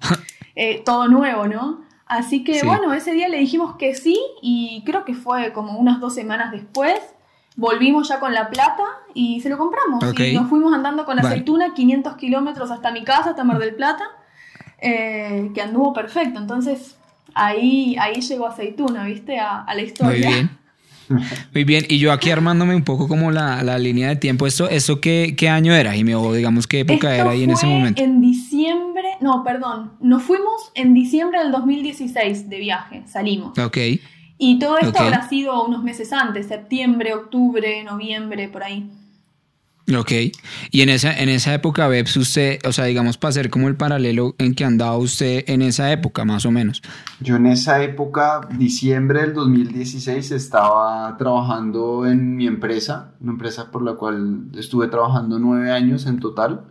Eh, 0.60 0.82
todo 0.84 1.06
nuevo, 1.06 1.46
¿no? 1.46 1.84
Así 2.08 2.42
que 2.42 2.62
bueno, 2.64 2.92
ese 2.94 3.12
día 3.12 3.28
le 3.28 3.38
dijimos 3.38 3.76
que 3.76 3.94
sí 3.94 4.18
y 4.40 4.82
creo 4.86 5.04
que 5.04 5.14
fue 5.14 5.52
como 5.52 5.78
unas 5.78 6.00
dos 6.00 6.14
semanas 6.14 6.50
después. 6.50 6.98
Volvimos 7.56 8.08
ya 8.08 8.20
con 8.20 8.32
la 8.32 8.50
plata 8.50 8.84
y 9.14 9.40
se 9.40 9.48
lo 9.48 9.58
compramos. 9.58 10.02
Y 10.18 10.32
nos 10.32 10.48
fuimos 10.48 10.72
andando 10.72 11.04
con 11.04 11.18
aceituna 11.18 11.74
500 11.74 12.16
kilómetros 12.16 12.70
hasta 12.70 12.92
mi 12.92 13.04
casa, 13.04 13.30
hasta 13.30 13.44
Mar 13.44 13.58
del 13.58 13.74
Plata, 13.74 14.04
eh, 14.80 15.50
que 15.54 15.60
anduvo 15.60 15.92
perfecto. 15.92 16.38
Entonces 16.38 16.96
ahí, 17.34 17.96
ahí 18.00 18.20
llegó 18.20 18.46
aceituna, 18.46 19.04
¿viste? 19.04 19.38
A, 19.38 19.62
a 19.62 19.74
la 19.74 19.82
historia. 19.82 20.28
Muy 20.28 20.34
bien. 20.34 20.58
Muy 21.54 21.64
bien, 21.64 21.84
y 21.88 21.98
yo 21.98 22.12
aquí 22.12 22.30
armándome 22.30 22.74
un 22.74 22.84
poco 22.84 23.08
como 23.08 23.30
la, 23.30 23.62
la 23.62 23.78
línea 23.78 24.08
de 24.08 24.16
tiempo, 24.16 24.46
¿esto, 24.46 24.68
esto 24.68 25.00
qué, 25.00 25.34
qué 25.36 25.48
año 25.48 25.74
era, 25.74 25.96
y 25.96 26.12
O 26.12 26.32
digamos 26.32 26.66
qué 26.66 26.80
época 26.80 27.14
era 27.14 27.30
ahí 27.30 27.44
en 27.44 27.50
ese 27.50 27.66
momento. 27.66 28.02
En 28.02 28.20
diciembre, 28.20 28.97
no, 29.20 29.42
perdón, 29.44 29.92
nos 30.00 30.22
fuimos 30.22 30.70
en 30.74 30.94
diciembre 30.94 31.40
del 31.40 31.52
2016 31.52 32.48
de 32.48 32.58
viaje, 32.58 33.02
salimos. 33.06 33.58
Ok. 33.58 33.78
Y 34.38 34.58
todo 34.58 34.78
esto 34.78 35.00
habrá 35.00 35.28
sido 35.28 35.64
unos 35.64 35.82
meses 35.82 36.12
antes, 36.12 36.46
septiembre, 36.46 37.12
octubre, 37.14 37.82
noviembre, 37.82 38.48
por 38.48 38.62
ahí. 38.62 38.88
Ok, 39.96 40.12
y 40.70 40.82
en 40.82 40.90
esa, 40.90 41.18
en 41.18 41.30
esa 41.30 41.54
época, 41.54 41.88
Bebs, 41.88 42.14
usted, 42.18 42.58
o 42.66 42.72
sea, 42.72 42.84
digamos, 42.84 43.16
para 43.16 43.30
hacer 43.30 43.48
como 43.48 43.68
el 43.68 43.76
paralelo 43.76 44.34
en 44.36 44.54
que 44.54 44.64
andaba 44.66 44.98
usted 44.98 45.44
en 45.46 45.62
esa 45.62 45.90
época, 45.90 46.26
más 46.26 46.44
o 46.44 46.50
menos. 46.50 46.82
Yo 47.20 47.36
en 47.36 47.46
esa 47.46 47.82
época, 47.82 48.42
diciembre 48.58 49.22
del 49.22 49.32
2016, 49.32 50.30
estaba 50.32 51.16
trabajando 51.16 52.04
en 52.04 52.36
mi 52.36 52.46
empresa, 52.46 53.12
una 53.20 53.32
empresa 53.32 53.70
por 53.70 53.82
la 53.82 53.94
cual 53.94 54.50
estuve 54.58 54.88
trabajando 54.88 55.38
nueve 55.38 55.70
años 55.70 56.04
en 56.04 56.20
total, 56.20 56.66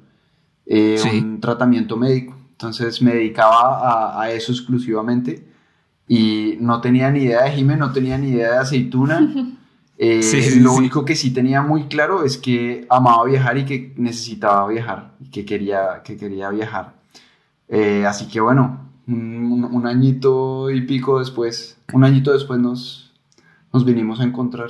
eh, 0.68 1.02
un 1.14 1.40
tratamiento 1.40 1.98
médico. 1.98 2.36
Entonces 2.52 3.02
me 3.02 3.14
dedicaba 3.14 3.80
a, 3.80 4.22
a, 4.22 4.32
eso 4.32 4.52
exclusivamente 4.52 5.48
y 6.08 6.58
no 6.60 6.82
tenía 6.82 7.12
ni 7.12 7.24
idea 7.24 7.44
de 7.44 7.52
Jime, 7.52 7.76
no 7.76 7.92
tenía 7.92 8.18
ni 8.18 8.30
idea 8.30 8.54
de 8.54 8.58
aceituna. 8.58 9.56
Eh, 10.00 10.22
lo 10.60 10.74
único 10.74 11.06
que 11.06 11.16
sí 11.16 11.32
tenía 11.32 11.64
muy 11.64 11.86
claro 11.86 12.24
es 12.24 12.38
que 12.38 12.86
amaba 12.88 13.26
viajar 13.26 13.58
y 13.58 13.66
que 13.66 13.96
necesitaba 13.98 14.68
viajar 14.68 15.16
y 15.20 15.32
que 15.32 15.44
quería, 15.44 16.04
que 16.04 16.16
quería 16.18 16.52
viajar. 16.52 16.94
Eh, 17.68 18.06
así 18.06 18.28
que 18.28 18.40
bueno, 18.40 18.92
un, 19.08 19.88
añito 19.88 20.70
y 20.70 20.82
pico 20.82 21.18
después, 21.18 21.80
un 21.94 22.04
añito 22.04 22.32
después 22.32 22.60
nos, 22.60 23.12
nos 23.74 23.86
vinimos 23.86 24.20
a 24.20 24.24
encontrar. 24.24 24.70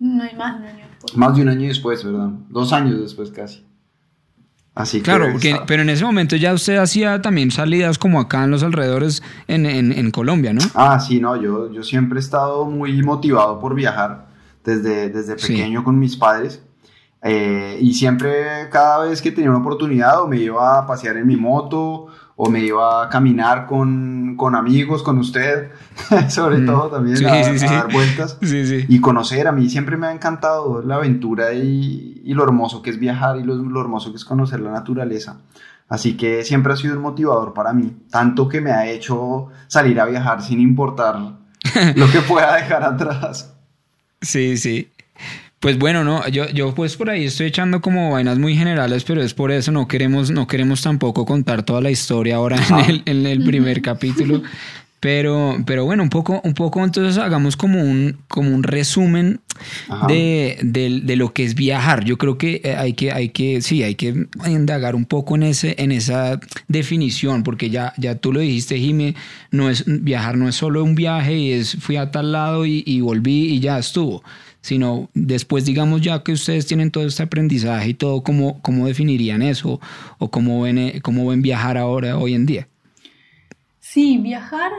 No 0.00 0.24
hay 0.24 0.34
más 0.34 0.58
de 0.58 0.62
un 0.62 0.68
año 0.68 0.86
después. 0.88 1.16
Más 1.16 1.36
de 1.36 1.42
un 1.42 1.48
año 1.48 1.68
después, 1.68 2.04
¿verdad? 2.04 2.30
Dos 2.48 2.72
años 2.72 3.00
después 3.00 3.30
casi. 3.30 3.63
Así 4.74 5.02
claro, 5.02 5.26
pero 5.68 5.82
en 5.82 5.88
ese 5.88 6.04
momento 6.04 6.34
ya 6.34 6.52
usted 6.52 6.78
hacía 6.78 7.22
también 7.22 7.52
salidas 7.52 7.96
como 7.96 8.18
acá 8.18 8.42
en 8.42 8.50
los 8.50 8.64
alrededores 8.64 9.22
en, 9.46 9.66
en, 9.66 10.10
Colombia, 10.10 10.52
¿no? 10.52 10.62
Ah, 10.74 10.98
sí, 10.98 11.20
no, 11.20 11.40
yo, 11.40 11.70
yo 11.70 11.84
siempre 11.84 12.18
he 12.18 12.20
estado 12.20 12.64
muy 12.64 13.00
motivado 13.04 13.60
por 13.60 13.76
viajar 13.76 14.26
desde, 14.64 15.10
desde 15.10 15.36
pequeño 15.36 15.84
con 15.84 16.00
mis 16.00 16.16
padres. 16.16 16.60
Eh, 17.22 17.78
y 17.80 17.94
siempre, 17.94 18.68
cada 18.70 19.04
vez 19.04 19.22
que 19.22 19.30
tenía 19.30 19.50
una 19.50 19.60
oportunidad, 19.60 20.22
o 20.22 20.26
me 20.26 20.38
iba 20.38 20.78
a 20.78 20.86
pasear 20.86 21.16
en 21.18 21.26
mi 21.26 21.36
moto, 21.36 22.08
o 22.36 22.50
me 22.50 22.60
iba 22.60 23.04
a 23.04 23.08
caminar 23.08 23.66
con, 23.66 24.34
con 24.36 24.54
amigos, 24.54 25.02
con 25.02 25.18
usted, 25.18 25.70
sobre 26.28 26.58
mm. 26.58 26.66
todo 26.66 26.90
también, 26.90 27.24
a, 27.26 27.52
dar 27.52 27.92
vueltas 27.92 28.38
y 28.42 29.00
conocer. 29.00 29.46
A 29.46 29.52
mí 29.52 29.68
siempre 29.70 29.96
me 29.96 30.08
ha 30.08 30.12
encantado 30.12 30.82
la 30.82 30.96
aventura 30.96 31.52
y, 31.52 32.22
y 32.24 32.34
lo 32.34 32.42
hermoso 32.42 32.82
que 32.82 32.90
es 32.90 32.98
viajar 32.98 33.38
y 33.38 33.44
lo, 33.44 33.54
lo, 33.54 33.80
hermoso 33.80 34.10
que 34.10 34.16
es 34.16 34.24
conocer 34.24 34.60
la 34.60 34.72
naturaleza. 34.72 35.38
Así 35.88 36.16
que 36.16 36.44
siempre 36.44 36.72
ha 36.72 36.76
sido 36.76 36.96
un 36.96 37.02
motivador 37.02 37.52
para 37.52 37.72
mí, 37.72 37.94
tanto 38.10 38.48
que 38.48 38.60
me 38.60 38.72
ha 38.72 38.90
hecho 38.90 39.48
salir 39.68 40.00
a 40.00 40.06
viajar 40.06 40.42
sin 40.42 40.60
importar 40.60 41.18
lo 41.94 42.10
que 42.10 42.20
pueda 42.20 42.56
dejar 42.56 42.82
atrás. 42.82 43.54
Sí, 44.20 44.56
sí. 44.56 44.90
Pues 45.64 45.78
bueno, 45.78 46.04
no, 46.04 46.28
yo, 46.28 46.46
yo 46.50 46.74
pues 46.74 46.94
por 46.94 47.08
ahí 47.08 47.24
estoy 47.24 47.46
echando 47.46 47.80
como 47.80 48.10
vainas 48.10 48.38
muy 48.38 48.54
generales, 48.54 49.02
pero 49.02 49.22
es 49.22 49.32
por 49.32 49.50
eso 49.50 49.72
no 49.72 49.88
queremos, 49.88 50.30
no 50.30 50.46
queremos 50.46 50.82
tampoco 50.82 51.24
contar 51.24 51.62
toda 51.62 51.80
la 51.80 51.90
historia 51.90 52.36
ahora 52.36 52.58
en 52.68 52.90
el, 52.90 53.02
en 53.06 53.26
el 53.26 53.42
primer 53.42 53.80
capítulo. 53.80 54.42
Pero, 55.00 55.58
pero 55.66 55.84
bueno, 55.84 56.02
un 56.02 56.08
poco, 56.08 56.40
un 56.44 56.54
poco 56.54 56.82
entonces 56.82 57.18
hagamos 57.22 57.58
como 57.58 57.78
un, 57.82 58.16
como 58.26 58.54
un 58.54 58.62
resumen 58.62 59.42
de, 60.08 60.58
de, 60.62 61.16
lo 61.16 61.34
que 61.34 61.44
es 61.44 61.54
viajar. 61.54 62.06
Yo 62.06 62.16
creo 62.16 62.38
que 62.38 62.62
eh, 62.64 62.74
hay 62.74 62.94
que, 62.94 63.12
hay 63.12 63.28
que, 63.28 63.60
sí, 63.60 63.82
hay 63.82 63.96
que 63.96 64.28
indagar 64.46 64.94
un 64.94 65.04
poco 65.04 65.34
en, 65.34 65.42
ese, 65.42 65.74
en 65.76 65.92
esa 65.92 66.40
definición, 66.68 67.42
porque 67.42 67.68
ya, 67.68 67.92
ya 67.98 68.14
tú 68.14 68.32
lo 68.32 68.40
dijiste, 68.40 68.78
Jimé, 68.78 69.14
no 69.50 69.68
es, 69.68 69.84
viajar 69.86 70.38
no 70.38 70.48
es 70.48 70.54
solo 70.54 70.82
un 70.82 70.94
viaje 70.94 71.36
y 71.36 71.52
es 71.52 71.76
fui 71.80 71.96
a 71.96 72.10
tal 72.10 72.32
lado 72.32 72.64
y, 72.64 72.82
y 72.86 73.02
volví 73.02 73.52
y 73.52 73.60
ya 73.60 73.78
estuvo 73.78 74.22
sino 74.64 75.10
después, 75.12 75.66
digamos, 75.66 76.00
ya 76.00 76.22
que 76.22 76.32
ustedes 76.32 76.64
tienen 76.64 76.90
todo 76.90 77.04
este 77.04 77.22
aprendizaje 77.22 77.90
y 77.90 77.94
todo, 77.94 78.22
¿cómo, 78.22 78.62
cómo 78.62 78.86
definirían 78.86 79.42
eso? 79.42 79.78
¿O 80.16 80.30
cómo 80.30 80.62
ven, 80.62 80.78
eh, 80.78 81.00
cómo 81.02 81.26
ven 81.26 81.42
viajar 81.42 81.76
ahora, 81.76 82.16
hoy 82.16 82.32
en 82.32 82.46
día? 82.46 82.66
Sí, 83.78 84.16
viajar 84.16 84.72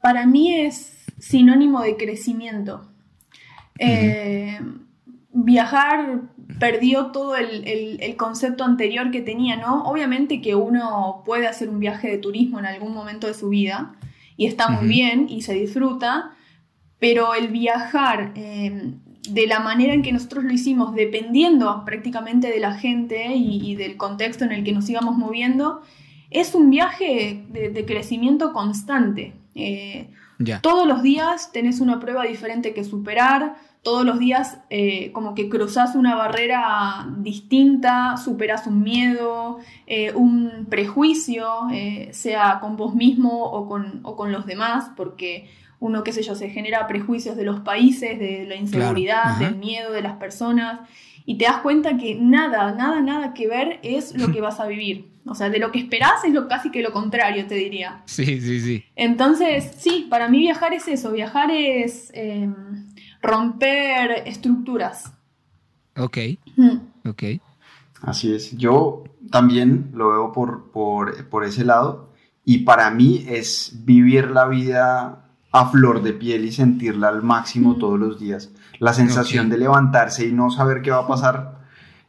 para 0.00 0.24
mí 0.24 0.54
es 0.54 1.04
sinónimo 1.18 1.82
de 1.82 1.98
crecimiento. 1.98 2.88
Eh, 3.78 4.58
viajar 5.34 6.22
perdió 6.58 7.08
todo 7.08 7.36
el, 7.36 8.16
concepto 8.16 8.64
anterior 8.64 9.10
que 9.10 9.20
tenía, 9.20 9.56
¿no? 9.56 9.82
Obviamente 9.82 10.40
que 10.40 10.54
uno 10.54 11.22
puede 11.26 11.46
hacer 11.46 11.68
un 11.68 11.80
viaje 11.80 12.08
de 12.08 12.16
turismo 12.16 12.60
en 12.60 12.64
algún 12.64 12.94
momento 12.94 13.26
de 13.26 13.34
su 13.34 13.50
vida 13.50 13.94
y 14.38 14.46
está 14.46 14.70
muy 14.70 14.88
bien 14.88 15.26
y 15.28 15.42
se 15.42 15.52
disfruta, 15.52 16.30
pero 16.98 17.34
el 17.34 17.48
viajar 17.48 18.32
eh, 18.34 18.94
de 19.30 19.46
la 19.46 19.60
manera 19.60 19.94
en 19.94 20.02
que 20.02 20.12
nosotros 20.12 20.44
lo 20.44 20.52
hicimos, 20.52 20.94
dependiendo 20.94 21.84
prácticamente 21.84 22.48
de 22.48 22.60
la 22.60 22.74
gente 22.74 23.34
y 23.34 23.74
del 23.74 23.96
contexto 23.96 24.44
en 24.44 24.52
el 24.52 24.64
que 24.64 24.72
nos 24.72 24.88
íbamos 24.88 25.16
moviendo, 25.16 25.82
es 26.30 26.54
un 26.54 26.70
viaje 26.70 27.44
de, 27.50 27.86
crecimiento 27.86 28.52
constante. 28.52 29.34
Eh, 29.54 30.10
todos 30.62 30.86
los 30.86 31.02
días 31.02 31.52
tenés 31.52 31.80
una 31.80 32.00
prueba 32.00 32.24
diferente 32.24 32.74
que 32.74 32.84
superar, 32.84 33.56
todos 33.82 34.04
los 34.04 34.18
días 34.18 34.58
eh, 34.70 35.12
como 35.12 35.34
que 35.34 35.48
cruzás 35.48 35.94
una 35.94 36.14
barrera 36.14 37.08
distinta, 37.18 38.16
superás 38.16 38.66
un 38.66 38.82
miedo, 38.82 39.58
eh, 39.86 40.12
un 40.14 40.66
prejuicio, 40.68 41.46
sea 42.10 42.58
con 42.60 42.76
vos 42.76 42.94
mismo 42.94 43.44
o 43.44 43.66
con, 43.68 44.00
o 44.02 44.16
con 44.16 44.32
los 44.32 44.46
demás, 44.46 44.90
porque 44.96 45.48
uno, 45.80 46.02
qué 46.02 46.12
sé 46.12 46.22
yo, 46.22 46.34
se 46.34 46.50
genera 46.50 46.86
prejuicios 46.86 47.36
de 47.36 47.44
los 47.44 47.60
países, 47.60 48.18
de 48.18 48.46
la 48.46 48.56
inseguridad, 48.56 49.38
del 49.38 49.56
miedo 49.56 49.92
de 49.92 50.02
las 50.02 50.16
personas, 50.16 50.80
y 51.24 51.36
te 51.36 51.44
das 51.44 51.58
cuenta 51.58 51.96
que 51.96 52.14
nada, 52.14 52.72
nada, 52.74 53.00
nada 53.00 53.34
que 53.34 53.46
ver 53.46 53.80
es 53.82 54.16
lo 54.16 54.32
que 54.32 54.40
vas 54.42 54.60
a 54.60 54.66
vivir. 54.66 55.08
O 55.26 55.34
sea, 55.34 55.50
de 55.50 55.58
lo 55.58 55.70
que 55.70 55.78
esperás 55.78 56.24
es 56.24 56.32
lo 56.32 56.48
casi 56.48 56.70
que 56.70 56.82
lo 56.82 56.90
contrario, 56.90 57.46
te 57.46 57.54
diría. 57.54 58.02
Sí, 58.06 58.24
sí, 58.40 58.60
sí. 58.60 58.84
Entonces, 58.96 59.72
sí, 59.76 60.06
para 60.08 60.28
mí 60.28 60.38
viajar 60.38 60.72
es 60.72 60.88
eso, 60.88 61.12
viajar 61.12 61.50
es 61.50 62.10
em, 62.14 62.86
romper 63.20 64.22
estructuras. 64.26 65.12
Ok, 65.96 66.18
ok. 67.04 67.22
Así 68.02 68.32
es. 68.32 68.56
Yo 68.56 69.04
también 69.30 69.90
lo 69.92 70.10
veo 70.10 70.32
por, 70.32 70.70
por, 70.70 71.44
ese 71.44 71.64
lado 71.64 72.12
y 72.44 72.58
para 72.58 72.90
mí 72.90 73.24
es 73.28 73.72
vivir 73.84 74.30
la 74.30 74.46
vida 74.46 75.27
a 75.52 75.70
flor 75.70 76.02
de 76.02 76.12
piel 76.12 76.44
y 76.44 76.52
sentirla 76.52 77.08
al 77.08 77.22
máximo 77.22 77.76
todos 77.76 77.98
los 77.98 78.18
días. 78.18 78.50
La 78.78 78.92
sensación 78.92 79.48
de 79.48 79.58
levantarse 79.58 80.26
y 80.26 80.32
no 80.32 80.50
saber 80.50 80.82
qué 80.82 80.90
va 80.90 80.98
a 80.98 81.06
pasar 81.06 81.58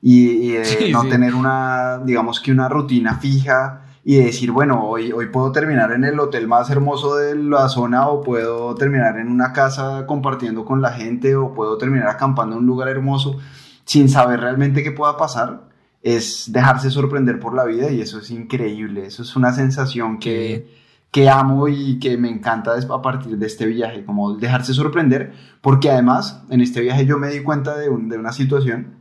y, 0.01 0.53
no 0.91 1.03
tener 1.07 1.35
una, 1.35 1.99
digamos 1.99 2.39
que 2.39 2.51
una 2.51 2.69
rutina 2.69 3.15
fija 3.15 3.81
y 4.03 4.15
decir, 4.15 4.51
bueno, 4.51 4.85
hoy, 4.85 5.11
hoy 5.11 5.27
puedo 5.27 5.51
terminar 5.51 5.91
en 5.91 6.03
el 6.03 6.19
hotel 6.19 6.47
más 6.47 6.69
hermoso 6.69 7.15
de 7.15 7.35
la 7.35 7.69
zona 7.69 8.07
o 8.07 8.23
puedo 8.23 8.75
terminar 8.75 9.17
en 9.17 9.29
una 9.29 9.53
casa 9.53 10.05
compartiendo 10.05 10.65
con 10.65 10.81
la 10.81 10.91
gente 10.91 11.35
o 11.35 11.53
puedo 11.53 11.77
terminar 11.77 12.07
acampando 12.07 12.55
en 12.55 12.61
un 12.61 12.67
lugar 12.67 12.89
hermoso 12.89 13.37
sin 13.85 14.09
saber 14.09 14.39
realmente 14.39 14.83
qué 14.83 14.91
pueda 14.91 15.17
pasar 15.17 15.69
es 16.01 16.51
dejarse 16.51 16.89
sorprender 16.91 17.39
por 17.39 17.53
la 17.53 17.65
vida 17.65 17.91
y 17.91 18.01
eso 18.01 18.19
es 18.19 18.31
increíble, 18.31 19.05
eso 19.05 19.21
es 19.21 19.35
una 19.35 19.51
sensación 19.51 20.17
que, 20.17 20.67
que 21.11 21.29
amo 21.29 21.67
y 21.67 21.99
que 21.99 22.17
me 22.17 22.29
encanta 22.29 22.73
a 22.77 23.01
partir 23.01 23.37
de 23.37 23.47
este 23.47 23.65
viaje, 23.65 24.05
como 24.05 24.35
dejarse 24.35 24.73
sorprender, 24.73 25.33
porque 25.61 25.89
además 25.89 26.43
en 26.49 26.61
este 26.61 26.81
viaje 26.81 27.05
yo 27.05 27.17
me 27.17 27.29
di 27.29 27.41
cuenta 27.41 27.75
de, 27.77 27.89
de 27.89 28.17
una 28.17 28.31
situación 28.31 28.99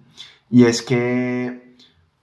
y 0.51 0.65
es 0.65 0.83
que 0.83 1.77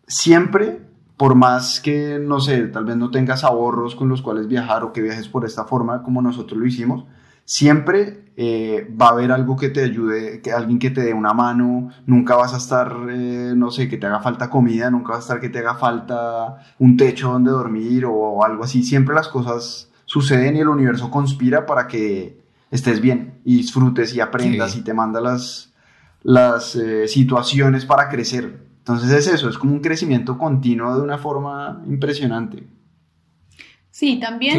siempre, 0.08 0.82
por 1.18 1.36
más 1.36 1.80
que, 1.80 2.20
no 2.20 2.40
sé, 2.40 2.68
tal 2.68 2.86
vez 2.86 2.98
no 2.98 3.12
tengas 3.12 3.44
ahorros 3.44 3.96
con 3.96 4.10
los 4.10 4.22
cuales 4.22 4.48
viajar 4.48 4.84
o 4.84 4.92
que 4.92 5.02
viajes 5.02 5.28
por 5.28 5.46
esta 5.46 5.66
forma 5.66 6.02
como 6.02 6.22
nosotros 6.22 6.60
lo 6.60 6.66
hicimos, 6.66 7.06
siempre 7.46 8.26
eh, 8.38 8.86
va 9.00 9.08
a 9.08 9.12
haber 9.12 9.32
algo 9.32 9.56
que 9.56 9.70
te 9.70 9.84
ayude, 9.84 10.42
que 10.42 10.52
alguien 10.52 10.80
que 10.80 10.90
te 10.90 11.02
dé 11.02 11.14
una 11.14 11.34
mano, 11.34 11.90
nunca 12.06 12.36
vas 12.36 12.54
a 12.54 12.58
estar, 12.58 12.94
eh, 13.10 13.54
no 13.56 13.72
sé, 13.72 13.88
que 13.88 13.98
te 13.98 14.08
haga 14.08 14.20
falta 14.20 14.50
comida, 14.50 14.92
nunca 14.92 15.14
vas 15.14 15.20
a 15.20 15.22
estar 15.22 15.40
que 15.40 15.50
te 15.50 15.60
haga 15.60 15.76
falta 15.76 16.58
un 16.80 16.98
techo 16.98 17.32
donde 17.32 17.52
dormir 17.52 18.06
o, 18.06 18.44
algo 18.44 18.64
así, 18.64 18.84
siempre 18.84 19.16
las 19.16 19.30
cosas 19.30 19.90
suceden 20.06 20.58
y 20.58 20.60
el 20.60 20.68
universo 20.68 21.10
conspira 21.10 21.66
para 21.66 21.88
que 21.88 22.44
estés 22.72 23.00
bien 23.00 23.40
y 23.46 23.58
disfrutes 23.58 24.14
y 24.14 24.20
aprendas 24.20 24.76
y 24.76 24.82
te 24.82 24.94
manda 24.94 25.22
las, 25.22 25.74
las 26.24 26.76
eh, 26.76 27.08
situaciones 27.08 27.86
para 27.86 28.10
crecer. 28.10 28.66
Entonces 28.80 29.12
es 29.12 29.28
eso, 29.28 29.50
es 29.50 29.58
como 29.58 29.74
un 29.74 29.80
crecimiento 29.80 30.38
continuo 30.38 30.96
de 30.96 31.02
una 31.02 31.18
forma 31.18 31.82
impresionante. 31.88 32.68
Sí, 33.96 34.18
también. 34.18 34.58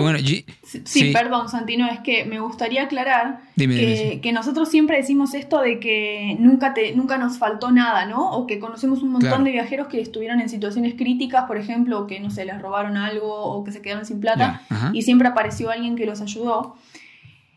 sí, 0.86 1.12
perdón, 1.12 1.50
Santino, 1.50 1.86
es 1.86 2.00
que 2.00 2.24
me 2.24 2.40
gustaría 2.40 2.84
aclarar 2.84 3.40
que, 3.54 4.30
nosotros 4.32 4.70
siempre 4.70 4.96
decimos 4.96 5.34
esto 5.34 5.60
de 5.60 5.78
que 5.78 6.38
nunca, 6.40 6.72
te, 6.72 6.96
nunca 6.96 7.18
nos 7.18 7.36
faltó 7.36 7.70
nada, 7.70 8.06
¿no? 8.06 8.30
O 8.30 8.46
que 8.46 8.58
conocemos 8.58 9.02
un 9.02 9.10
montón 9.10 9.44
de 9.44 9.52
viajeros 9.52 9.88
que 9.88 10.00
estuvieron 10.00 10.40
en 10.40 10.48
situaciones 10.48 10.94
críticas, 10.94 11.44
por 11.44 11.58
ejemplo, 11.58 12.06
que 12.06 12.18
no 12.18 12.30
sé, 12.30 12.46
les 12.46 12.62
robaron 12.62 12.96
algo 12.96 13.30
o 13.30 13.62
que 13.62 13.72
se 13.72 13.82
quedaron 13.82 14.06
sin 14.06 14.20
plata 14.20 14.62
y 14.94 15.02
siempre 15.02 15.28
apareció 15.28 15.68
alguien 15.68 15.96
que 15.96 16.06
los 16.06 16.22
ayudó 16.22 16.74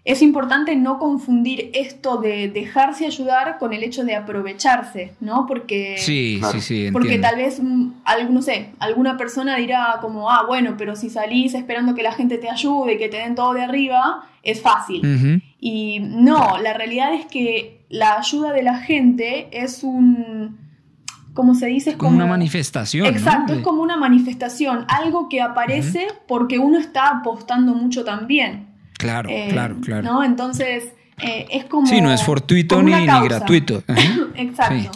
es 0.05 0.21
importante 0.21 0.75
no 0.75 0.97
confundir 0.97 1.71
esto 1.73 2.17
de 2.17 2.49
dejarse 2.49 3.05
ayudar 3.05 3.57
con 3.59 3.73
el 3.73 3.83
hecho 3.83 4.03
de 4.05 4.15
aprovecharse, 4.15 5.13
¿no? 5.19 5.45
Porque, 5.45 5.97
sí, 5.97 6.41
sí, 6.51 6.62
sí, 6.62 6.89
porque 6.91 7.19
tal 7.19 7.35
vez, 7.35 7.62
mm, 7.62 7.91
no 8.31 8.41
sé, 8.41 8.69
alguna 8.79 9.17
persona 9.17 9.57
dirá 9.57 9.97
como, 10.01 10.31
ah, 10.31 10.45
bueno, 10.47 10.75
pero 10.77 10.95
si 10.95 11.09
salís 11.09 11.53
esperando 11.53 11.95
que 11.95 12.03
la 12.03 12.13
gente 12.13 12.38
te 12.38 12.49
ayude, 12.49 12.97
que 12.97 13.09
te 13.09 13.17
den 13.17 13.35
todo 13.35 13.53
de 13.53 13.62
arriba, 13.62 14.23
es 14.41 14.62
fácil. 14.62 15.41
Y 15.59 15.99
no, 15.99 16.57
la 16.59 16.73
realidad 16.73 17.13
es 17.13 17.25
que 17.25 17.85
la 17.89 18.17
ayuda 18.17 18.53
de 18.53 18.63
la 18.63 18.79
gente 18.79 19.49
es 19.51 19.83
un... 19.83 20.69
¿Cómo 21.33 21.55
se 21.55 21.67
dice? 21.67 21.91
Es 21.91 21.95
como, 21.95 22.15
una 22.15 22.25
manifestación. 22.25 23.05
Exacto, 23.05 23.53
es 23.53 23.59
como 23.59 23.81
una 23.81 23.95
manifestación, 23.95 24.85
algo 24.89 25.29
que 25.29 25.41
aparece 25.41 26.07
porque 26.27 26.57
uno 26.57 26.79
está 26.79 27.09
apostando 27.09 27.75
mucho 27.75 28.03
también. 28.03 28.68
Claro, 28.99 29.29
eh, 29.29 29.47
claro, 29.49 29.77
claro. 29.79 30.03
¿no? 30.03 30.23
Entonces, 30.25 30.89
eh, 31.19 31.47
es 31.49 31.65
como. 31.65 31.88
Sí, 31.88 32.01
no 32.01 32.12
es 32.12 32.21
fortuito 32.21 32.83
ni, 32.83 32.91
gratuito. 32.91 33.81
Exacto. 34.35 34.91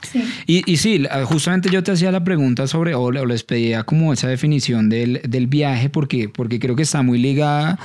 Sí. 0.00 0.24
Y, 0.46 0.72
y, 0.72 0.78
sí, 0.78 1.04
justamente 1.24 1.68
yo 1.68 1.82
te 1.82 1.92
hacía 1.92 2.10
la 2.10 2.24
pregunta 2.24 2.66
sobre, 2.66 2.94
o, 2.94 3.10
les 3.10 3.42
pedía 3.42 3.84
como 3.84 4.14
esa 4.14 4.26
definición 4.26 4.88
del, 4.88 5.46
viaje, 5.48 5.90
porque, 5.90 6.30
porque 6.30 6.58
creo 6.58 6.74
que 6.74 6.84
está 6.84 7.02
muy 7.02 7.18
ligada 7.18 7.78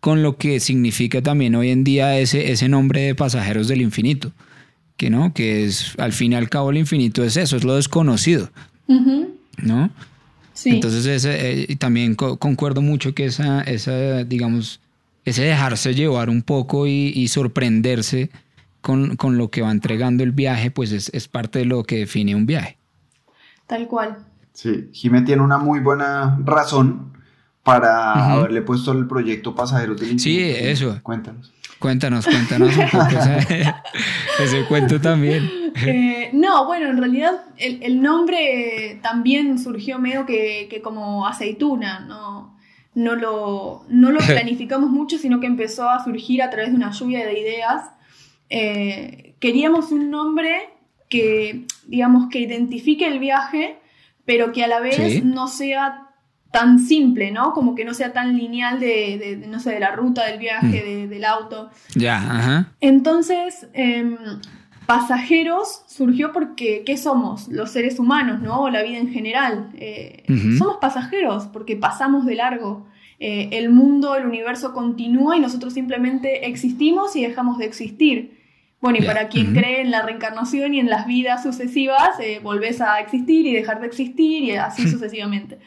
con 0.00 0.22
lo 0.22 0.38
que 0.38 0.58
significa 0.60 1.20
también 1.20 1.54
hoy 1.54 1.68
en 1.68 1.84
día 1.84 2.18
ese, 2.18 2.50
ese 2.50 2.70
nombre 2.70 3.02
de 3.02 3.14
pasajeros 3.14 3.68
del 3.68 3.82
infinito. 3.82 4.32
Que 4.96 5.10
no, 5.10 5.34
que 5.34 5.66
es 5.66 5.94
al 5.98 6.14
fin 6.14 6.32
y 6.32 6.36
al 6.36 6.48
cabo 6.48 6.70
el 6.70 6.78
infinito 6.78 7.22
es 7.22 7.36
eso, 7.36 7.58
es 7.58 7.64
lo 7.64 7.76
desconocido. 7.76 8.48
¿No? 8.88 9.90
Entonces 10.64 11.06
ese, 11.06 11.72
eh, 11.72 11.76
también 11.76 12.14
concuerdo 12.14 12.82
mucho 12.82 13.14
que 13.14 13.26
esa, 13.26 13.62
esa, 13.62 14.24
digamos, 14.24 14.80
ese 15.24 15.42
dejarse 15.42 15.94
llevar 15.94 16.30
un 16.30 16.42
poco 16.42 16.86
y, 16.86 17.28
sorprenderse 17.28 18.30
con, 18.80 19.16
lo 19.36 19.48
que 19.48 19.62
va 19.62 19.70
entregando 19.70 20.22
el 20.22 20.32
viaje, 20.32 20.70
pues 20.70 20.92
es, 20.92 21.28
parte 21.28 21.60
de 21.60 21.64
lo 21.64 21.84
que 21.84 21.98
define 21.98 22.34
un 22.34 22.46
viaje. 22.46 22.76
Tal 23.66 23.86
cual. 23.86 24.18
Sí, 24.52 24.88
Jimé 24.92 25.22
tiene 25.22 25.42
una 25.42 25.58
muy 25.58 25.80
buena 25.80 26.38
razón 26.44 27.12
para 27.62 28.32
haberle 28.32 28.62
puesto 28.62 28.92
el 28.92 29.06
proyecto 29.06 29.54
Pasajeros 29.54 30.00
del 30.00 30.18
Sí, 30.18 30.40
eso. 30.40 30.98
Cuéntanos. 31.02 31.52
Cuéntanos, 31.80 32.26
cuéntanos 32.26 32.76
un 32.76 32.90
poco 32.90 33.06
ese, 34.38 34.66
cuento 34.66 35.00
también. 35.00 35.50
Eh, 35.86 36.28
no, 36.34 36.66
bueno, 36.66 36.90
en 36.90 36.98
realidad 36.98 37.40
el, 37.56 38.02
nombre 38.02 38.98
también 39.02 39.58
surgió 39.58 39.98
medio 39.98 40.26
que, 40.26 40.80
como 40.84 41.26
aceituna, 41.26 42.00
no, 42.00 42.54
no, 42.94 43.16
lo, 43.16 43.86
no 43.88 44.10
lo 44.10 44.18
planificamos 44.26 44.90
mucho, 44.90 45.16
sino 45.16 45.40
que 45.40 45.46
empezó 45.46 45.88
a 45.88 46.04
surgir 46.04 46.42
a 46.42 46.50
través 46.50 46.68
de 46.68 46.76
una 46.76 46.90
lluvia 46.90 47.24
de 47.24 47.40
ideas. 47.40 47.86
Eh, 48.50 49.34
queríamos 49.40 49.90
un 49.90 50.10
nombre 50.10 50.68
que, 51.08 51.64
digamos, 51.86 52.28
que 52.28 52.40
identifique 52.40 53.06
el 53.06 53.18
viaje, 53.20 53.78
pero 54.26 54.52
que 54.52 54.64
a 54.64 54.68
la 54.68 54.80
vez 54.80 55.24
no 55.24 55.48
sea 55.48 56.09
tan 56.50 56.78
simple, 56.78 57.30
¿no? 57.30 57.52
Como 57.52 57.74
que 57.74 57.84
no 57.84 57.94
sea 57.94 58.12
tan 58.12 58.36
lineal 58.36 58.80
de, 58.80 59.44
no 59.48 59.60
sé, 59.60 59.70
de 59.70 59.80
la 59.80 59.92
ruta 59.92 60.26
del 60.26 60.38
viaje, 60.38 61.06
mm. 61.06 61.10
del 61.10 61.24
auto. 61.24 61.70
Ya, 61.94 62.16
ajá. 62.16 62.72
Entonces, 62.80 63.68
em, 63.72 64.16
pasajeros 64.86 65.84
surgió 65.86 66.32
porque, 66.32 66.82
¿qué 66.84 66.96
somos? 66.96 67.46
Los 67.48 67.70
seres 67.70 68.00
humanos, 68.00 68.40
¿no? 68.40 68.62
O 68.62 68.70
la 68.70 68.82
vida 68.82 68.98
en 68.98 69.12
general. 69.12 69.70
Eh, 69.74 70.24
somos 70.58 70.78
pasajeros 70.78 71.46
porque 71.46 71.76
pasamos 71.76 72.26
de 72.26 72.34
largo. 72.34 72.88
Eh, 73.20 73.50
el 73.52 73.70
mundo, 73.70 74.16
el 74.16 74.26
universo 74.26 74.72
continúa 74.72 75.36
y 75.36 75.40
nosotros 75.40 75.74
simplemente 75.74 76.48
existimos 76.48 77.14
y 77.14 77.22
dejamos 77.22 77.58
de 77.58 77.66
existir. 77.66 78.40
Bueno, 78.80 78.98
y 78.98 79.02
para 79.02 79.28
quien 79.28 79.54
cree 79.54 79.82
en 79.82 79.90
la 79.90 80.00
reencarnación 80.02 80.74
y 80.74 80.80
en 80.80 80.88
las 80.88 81.06
vidas 81.06 81.42
sucesivas, 81.42 82.18
eh, 82.18 82.40
volvés 82.42 82.80
a 82.80 82.98
existir 82.98 83.46
y 83.46 83.52
dejar 83.52 83.80
de 83.80 83.86
existir 83.86 84.42
y 84.42 84.52
así 84.52 84.88
sucesivamente. 84.88 85.58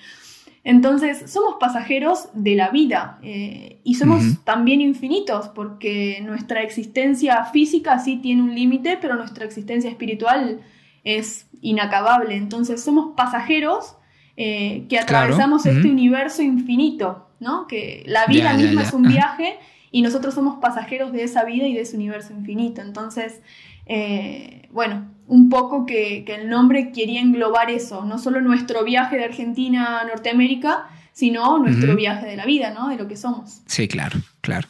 Entonces, 0.65 1.29
somos 1.29 1.55
pasajeros 1.59 2.29
de 2.33 2.55
la 2.55 2.69
vida 2.69 3.19
eh, 3.21 3.81
y 3.83 3.95
somos 3.95 4.43
también 4.45 4.79
infinitos 4.79 5.49
porque 5.49 6.21
nuestra 6.23 6.61
existencia 6.61 7.43
física 7.45 7.99
sí 7.99 8.17
tiene 8.17 8.43
un 8.43 8.55
límite, 8.55 8.97
pero 9.01 9.15
nuestra 9.15 9.43
existencia 9.43 9.89
espiritual 9.89 10.61
es 11.03 11.47
inacabable. 11.61 12.37
Entonces, 12.37 12.81
somos 12.81 13.13
pasajeros 13.17 13.97
eh, 14.37 14.85
que 14.87 14.97
atravesamos 14.99 15.65
este 15.65 15.89
universo 15.89 16.41
infinito, 16.41 17.27
¿no? 17.41 17.67
Que 17.67 18.03
la 18.07 18.25
vida 18.25 18.53
misma 18.53 18.83
es 18.83 18.93
un 18.93 19.03
viaje 19.03 19.57
y 19.91 20.01
nosotros 20.01 20.33
somos 20.33 20.59
pasajeros 20.59 21.11
de 21.11 21.23
esa 21.23 21.43
vida 21.43 21.67
y 21.67 21.73
de 21.73 21.81
ese 21.81 21.97
universo 21.97 22.31
infinito. 22.31 22.81
Entonces, 22.81 23.41
eh, 23.85 24.69
bueno, 24.71 25.12
un 25.27 25.49
poco 25.49 25.85
que, 25.85 26.25
el 26.27 26.49
nombre 26.49 26.91
quería 26.91 27.21
englobar 27.21 27.69
eso, 27.69 28.05
no 28.05 28.17
solo 28.19 28.41
nuestro 28.41 28.83
viaje 28.83 29.17
de 29.17 29.25
Argentina 29.25 29.99
a 30.01 30.05
Norteamérica, 30.05 30.87
sino 31.13 31.59
nuestro 31.59 31.95
viaje 31.95 32.25
de 32.25 32.35
la 32.35 32.45
vida, 32.45 32.71
¿no? 32.71 32.89
De 32.89 32.97
lo 32.97 33.07
que 33.07 33.15
somos. 33.15 33.61
Sí, 33.67 33.87
claro, 33.87 34.19
claro. 34.41 34.67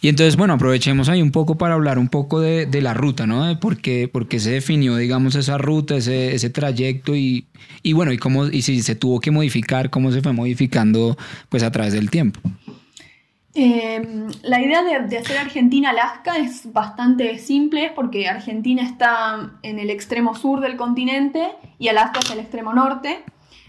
Y 0.00 0.08
entonces, 0.08 0.36
bueno, 0.36 0.54
aprovechemos 0.54 1.08
ahí 1.08 1.22
un 1.22 1.32
poco 1.32 1.58
para 1.58 1.74
hablar 1.74 1.98
un 1.98 2.08
poco 2.08 2.40
de, 2.40 2.68
la 2.80 2.94
ruta, 2.94 3.26
¿no? 3.26 3.46
De 3.46 3.56
por 3.56 3.78
qué, 3.78 4.10
se 4.38 4.50
definió, 4.50 4.96
digamos, 4.96 5.34
esa 5.34 5.58
ruta, 5.58 5.96
ese, 5.96 6.34
ese 6.34 6.50
trayecto 6.50 7.16
y, 7.16 7.46
y, 7.82 7.92
bueno, 7.92 8.12
y 8.12 8.18
cómo, 8.18 8.46
y 8.46 8.62
si 8.62 8.82
se 8.82 8.94
tuvo 8.94 9.20
que 9.20 9.30
modificar, 9.30 9.90
cómo 9.90 10.12
se 10.12 10.22
fue 10.22 10.32
modificando, 10.32 11.16
pues 11.48 11.62
a 11.62 11.70
través 11.70 11.92
del 11.92 12.10
tiempo. 12.10 12.40
Em, 13.58 14.28
la 14.42 14.60
idea 14.60 14.82
de, 14.82 15.16
hacer 15.16 15.38
Argentina-Alaska 15.38 16.36
es 16.36 16.70
bastante 16.74 17.38
simple 17.38 17.90
porque 17.94 18.28
Argentina 18.28 18.82
está 18.82 19.52
en 19.62 19.78
el 19.78 19.88
extremo 19.88 20.34
sur 20.34 20.60
del 20.60 20.76
continente 20.76 21.48
y 21.78 21.88
Alaska 21.88 22.20
es 22.20 22.30
el 22.32 22.40
extremo 22.40 22.74
norte. 22.74 23.24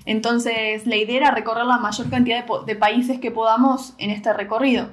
Entonces 0.06 0.86
la 0.86 0.98
idea 0.98 1.16
era 1.16 1.32
recorrer 1.32 1.64
la 1.66 1.78
mayor 1.78 2.10
cantidad 2.10 2.46
de, 2.66 2.76
países 2.76 3.22
que 3.22 3.32
podamos 3.32 3.94
en 3.98 4.10
este 4.10 4.34
recorrido. 4.34 4.90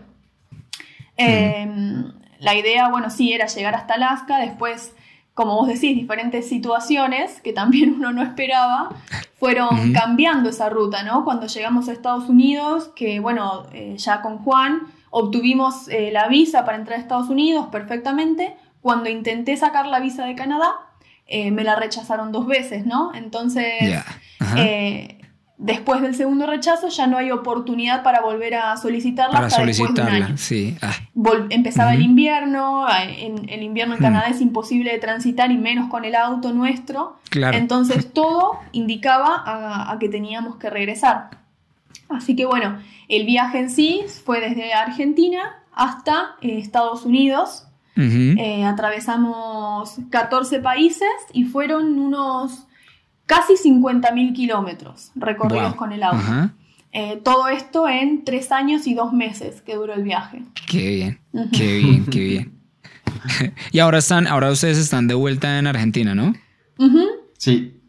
Em, 1.16 2.12
la 2.38 2.54
idea, 2.54 2.88
bueno, 2.88 3.10
sí, 3.10 3.32
era 3.32 3.46
llegar 3.46 3.74
hasta 3.74 3.94
Alaska, 3.94 4.38
después 4.38 4.94
como 5.34 5.56
vos 5.56 5.66
decís, 5.66 5.96
diferentes 5.96 6.48
situaciones 6.48 7.40
que 7.40 7.52
también 7.52 7.94
uno 7.94 8.12
no 8.12 8.22
esperaba, 8.22 8.90
fueron 9.38 9.92
cambiando 9.92 10.48
esa 10.48 10.68
ruta, 10.68 11.02
¿no? 11.02 11.24
Cuando 11.24 11.46
llegamos 11.46 11.88
a 11.88 11.92
Estados 11.92 12.28
Unidos, 12.28 12.90
que 12.94 13.20
bueno, 13.20 13.66
eh, 13.72 13.96
ya 13.98 14.22
con 14.22 14.38
Juan 14.38 14.82
obtuvimos 15.10 15.88
eh, 15.88 16.10
la 16.12 16.28
visa 16.28 16.64
para 16.64 16.78
entrar 16.78 16.98
a 16.98 17.02
Estados 17.02 17.28
Unidos 17.28 17.66
perfectamente. 17.70 18.56
Cuando 18.80 19.08
intenté 19.08 19.56
sacar 19.56 19.86
la 19.86 19.98
visa 19.98 20.24
de 20.24 20.34
Canadá, 20.34 20.72
eh, 21.26 21.50
me 21.50 21.64
la 21.64 21.74
rechazaron 21.74 22.32
dos 22.32 22.46
veces, 22.46 22.86
¿no? 22.86 23.12
Entonces, 23.14 24.02
después 25.64 26.02
del 26.02 26.14
segundo 26.14 26.46
rechazo 26.46 26.88
ya 26.88 27.06
no 27.06 27.16
hay 27.16 27.30
oportunidad 27.30 28.02
para 28.02 28.20
volver 28.20 28.54
a 28.54 28.76
solicitarla 28.76 29.32
para 29.32 29.48
solicitarla, 29.48 30.36
sí. 30.36 30.76
Ah. 30.82 30.92
Empezaba 31.48 31.94
el 31.94 32.02
invierno, 32.02 32.86
en 33.08 33.48
el 33.48 33.62
invierno 33.62 33.94
en. 33.94 34.00
Canadá 34.00 34.26
es 34.26 34.42
imposible 34.42 34.92
de 34.92 34.98
transitar 34.98 35.50
y 35.50 35.56
menos 35.56 35.88
con 35.88 36.04
el 36.04 36.16
auto 36.16 36.52
nuestro. 36.52 37.16
Entonces 37.32 38.12
todo 38.12 38.58
indicaba 38.72 39.42
a, 39.90 39.98
que 39.98 40.10
teníamos 40.10 40.56
que 40.56 40.68
regresar. 40.68 41.30
Así 42.10 42.36
que 42.36 42.44
bueno, 42.44 42.78
el 43.08 43.24
viaje 43.24 43.58
en 43.60 43.70
sí 43.70 44.02
fue 44.24 44.40
desde 44.40 44.74
Argentina 44.74 45.62
hasta 45.72 46.36
eh, 46.42 46.58
Estados 46.58 47.06
Unidos. 47.06 47.66
Eh, 47.96 48.64
atravesamos 48.64 49.96
14 50.10 50.58
países 50.58 51.08
y 51.32 51.44
fueron 51.44 51.98
unos 51.98 52.66
casi 53.26 53.54
50.000 53.54 54.34
kilómetros 54.34 55.10
recorridos 55.14 55.74
con 55.74 55.92
el 55.92 56.02
auto. 56.02 56.52
Eh, 56.96 57.20
todo 57.24 57.48
esto 57.48 57.88
en 57.88 58.24
tres 58.24 58.52
años 58.52 58.86
y 58.86 58.94
dos 58.94 59.12
meses 59.12 59.60
que 59.62 59.74
duró 59.74 59.94
el 59.94 60.04
viaje. 60.04 60.42
Qué 60.68 60.88
bien, 60.90 61.20
qué 61.52 61.78
bien, 61.78 62.06
qué 62.06 62.20
bien. 62.20 62.52
y 63.72 63.80
ahora 63.80 63.98
están, 63.98 64.28
ahora 64.28 64.50
ustedes 64.52 64.78
están 64.78 65.08
de 65.08 65.14
vuelta 65.14 65.58
en 65.58 65.66
Argentina, 65.66 66.14
¿no? 66.14 66.34
Sí. 67.36 67.80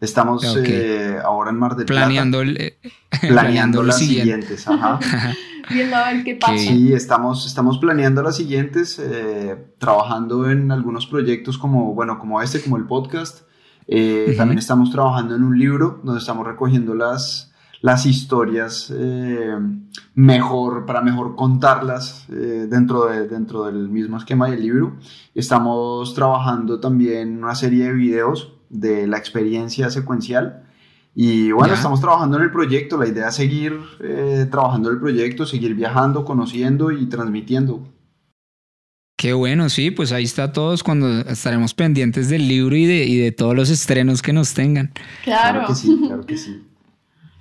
Estamos 0.00 0.44
eh, 0.64 1.18
ahora 1.22 1.50
en 1.50 1.58
Mar 1.58 1.74
del 1.76 1.86
planeando 1.86 2.40
Plata. 2.40 2.62
Eh, 3.22 3.28
planeando, 3.28 3.82
las 3.82 3.98
siguientes. 3.98 4.68
Ajá. 4.68 4.98
Viendo 5.70 5.96
a 5.96 6.12
ver 6.12 6.22
qué 6.22 6.34
pasa. 6.36 6.58
Sí, 6.58 6.92
estamos, 6.92 7.46
estamos 7.46 7.78
planeando 7.78 8.22
las 8.22 8.36
siguientes, 8.36 9.00
trabajando 9.78 10.50
en 10.50 10.70
algunos 10.70 11.06
proyectos 11.06 11.56
como, 11.56 11.94
bueno, 11.94 12.18
como 12.18 12.42
este, 12.42 12.60
como 12.60 12.76
el 12.76 12.84
podcast. 12.84 13.45
Eh, 13.88 14.34
también 14.36 14.58
estamos 14.58 14.90
trabajando 14.90 15.36
en 15.36 15.44
un 15.44 15.58
libro 15.58 16.00
donde 16.02 16.18
estamos 16.18 16.46
recogiendo 16.46 16.94
las, 16.94 17.52
las 17.82 18.04
historias 18.04 18.92
eh, 18.94 19.54
mejor, 20.14 20.86
para 20.86 21.02
mejor 21.02 21.36
contarlas 21.36 22.26
eh, 22.30 22.66
dentro, 22.68 23.06
de, 23.06 23.28
dentro 23.28 23.64
del 23.64 23.88
mismo 23.88 24.16
esquema 24.16 24.50
del 24.50 24.62
libro. 24.62 24.96
Estamos 25.34 26.14
trabajando 26.14 26.80
también 26.80 27.42
una 27.44 27.54
serie 27.54 27.84
de 27.84 27.92
videos 27.92 28.52
de 28.70 29.06
la 29.06 29.18
experiencia 29.18 29.90
secuencial. 29.90 30.64
Y 31.14 31.50
bueno, 31.52 31.72
estamos 31.72 32.00
trabajando 32.00 32.36
en 32.36 32.42
el 32.42 32.50
proyecto. 32.50 32.98
La 32.98 33.06
idea 33.06 33.28
es 33.28 33.36
seguir 33.36 33.80
trabajando 34.50 34.90
en 34.90 34.96
el 34.96 35.00
proyecto, 35.00 35.46
seguir 35.46 35.74
viajando, 35.74 36.26
conociendo 36.26 36.92
y 36.92 37.06
transmitiendo. 37.06 37.95
Qué 39.16 39.32
bueno, 39.32 39.70
sí, 39.70 39.90
pues 39.90 40.12
ahí 40.12 40.24
está 40.24 40.52
todos 40.52 40.82
cuando 40.82 41.20
estaremos 41.20 41.72
pendientes 41.72 42.28
del 42.28 42.46
libro 42.46 42.76
y 42.76 42.84
de, 42.84 43.04
y 43.04 43.16
de 43.16 43.32
todos 43.32 43.56
los 43.56 43.70
estrenos 43.70 44.20
que 44.20 44.34
nos 44.34 44.52
tengan. 44.52 44.92
Claro, 45.24 45.60
claro 45.60 45.68
que 45.68 45.74
sí, 45.74 45.98
claro 46.06 46.26
que 46.26 46.36
sí. 46.36 46.60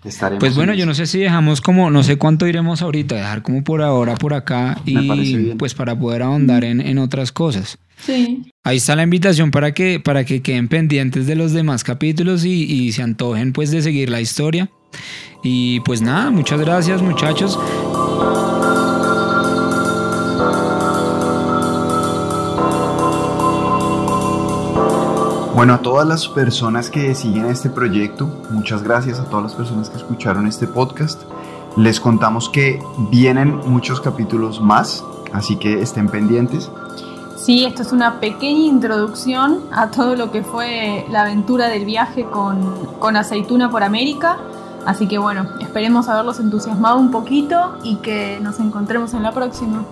Estaremos 0.06 0.40
pues 0.40 0.56
bueno, 0.56 0.74
yo 0.74 0.86
no 0.86 0.94
sé 0.94 1.06
si 1.06 1.20
dejamos 1.20 1.60
como, 1.60 1.90
no 1.92 2.04
sé 2.04 2.16
cuánto 2.16 2.48
iremos 2.48 2.82
ahorita, 2.82 3.16
dejar 3.16 3.42
como 3.42 3.64
por 3.64 3.82
ahora, 3.82 4.16
por 4.16 4.34
acá, 4.34 4.80
y 4.86 5.56
pues 5.56 5.74
para 5.74 5.98
poder 6.00 6.22
ahondar 6.22 6.64
en, 6.64 6.80
en, 6.80 6.98
otras 6.98 7.32
cosas. 7.32 7.78
Sí. 7.98 8.44
Ahí 8.64 8.78
está 8.78 8.96
la 8.96 9.04
invitación 9.04 9.52
para 9.52 9.74
que, 9.74 10.00
para 10.00 10.24
que 10.24 10.42
queden 10.42 10.70
pendientes 10.70 11.28
de 11.28 11.36
los 11.36 11.52
demás 11.52 11.84
capítulos 11.84 12.46
y, 12.46 12.64
y 12.64 12.92
se 12.94 13.02
antojen 13.02 13.52
pues 13.52 13.72
de 13.72 13.82
seguir 13.82 14.10
la 14.10 14.22
historia. 14.22 14.70
Y 15.44 15.82
pues 15.82 16.02
nada, 16.02 16.30
muchas 16.30 16.60
gracias 16.62 17.02
muchachos. 17.02 17.60
Bueno, 25.56 25.76
a 25.76 25.78
todas 25.78 26.06
las 26.06 26.28
personas 26.28 26.90
que 26.90 27.16
siguen 27.16 27.46
este 27.46 27.70
proyecto, 27.70 28.28
muchas 28.50 28.84
gracias 28.84 29.22
a 29.22 29.24
todas 29.24 29.44
las 29.44 29.54
personas 29.54 29.90
que 29.90 29.96
escucharon 29.96 30.48
este 30.48 30.68
podcast. 30.68 31.22
Les 31.78 32.02
contamos 32.02 32.50
que 32.50 32.84
vienen 33.10 33.62
muchos 33.66 34.02
capítulos 34.02 34.60
más, 34.60 35.02
así 35.32 35.56
que 35.56 35.82
estén 35.82 36.10
pendientes. 36.10 36.70
Sí, 37.38 37.64
esto 37.64 37.84
es 37.84 37.94
una 37.94 38.20
pequeña 38.20 38.66
introducción 38.66 39.62
a 39.72 39.92
todo 39.92 40.18
lo 40.18 40.30
que 40.30 40.44
fue 40.44 41.06
la 41.10 41.22
aventura 41.22 41.70
del 41.70 41.86
viaje 41.86 42.26
con, 42.26 42.88
con 43.00 43.16
Aceituna 43.16 43.72
por 43.72 43.82
América. 43.82 44.38
Así 44.86 45.08
que 45.08 45.20
bueno, 45.20 45.48
esperemos 45.62 46.10
haberlos 46.10 46.42
entusiasmado 46.42 46.98
un 46.98 47.12
poquito 47.12 47.78
y 47.82 47.96
que 47.98 48.40
nos 48.42 48.60
encontremos 48.60 49.14
en 49.14 49.24
la 49.24 49.32
próxima. 49.32 49.86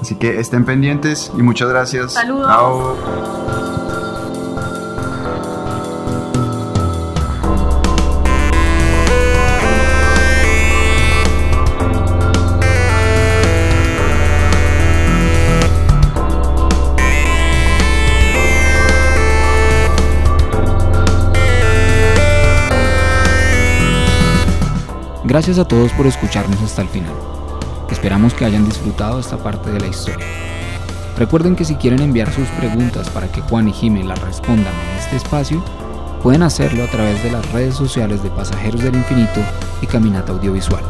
Así 0.00 0.14
que 0.14 0.40
estén 0.40 0.64
pendientes 0.64 1.30
y 1.36 1.42
muchas 1.42 1.68
gracias. 1.68 2.14
Saludos. 2.14 2.46
Chao. 2.46 3.51
Gracias 25.32 25.58
a 25.58 25.64
todos 25.66 25.90
por 25.92 26.06
escucharnos 26.06 26.60
hasta 26.60 26.82
el 26.82 26.88
final. 26.88 27.14
Esperamos 27.90 28.34
que 28.34 28.44
hayan 28.44 28.66
disfrutado 28.66 29.18
esta 29.18 29.42
parte 29.42 29.70
de 29.70 29.80
la 29.80 29.86
historia. 29.86 30.26
Recuerden 31.16 31.56
que 31.56 31.64
si 31.64 31.74
quieren 31.76 32.02
enviar 32.02 32.30
sus 32.30 32.46
preguntas 32.48 33.08
para 33.08 33.32
que 33.32 33.40
Juan 33.40 33.66
y 33.66 33.72
Jimmy 33.72 34.02
las 34.02 34.20
respondan 34.20 34.74
en 34.74 34.98
este 34.98 35.16
espacio, 35.16 35.64
pueden 36.22 36.42
hacerlo 36.42 36.84
a 36.84 36.86
través 36.88 37.22
de 37.22 37.32
las 37.32 37.50
redes 37.50 37.74
sociales 37.74 38.22
de 38.22 38.28
Pasajeros 38.28 38.82
del 38.82 38.94
Infinito 38.94 39.40
y 39.80 39.86
Caminata 39.86 40.32
Audiovisual. 40.32 40.84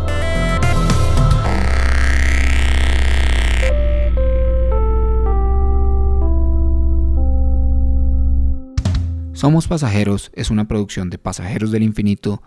Somos 9.34 9.68
Pasajeros 9.68 10.32
es 10.34 10.50
una 10.50 10.66
producción 10.66 11.10
de 11.10 11.18
Pasajeros 11.18 11.70
del 11.70 11.84
Infinito 11.84 12.42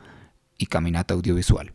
y 0.57 0.65
Caminata 0.65 1.13
Audiovisual. 1.13 1.73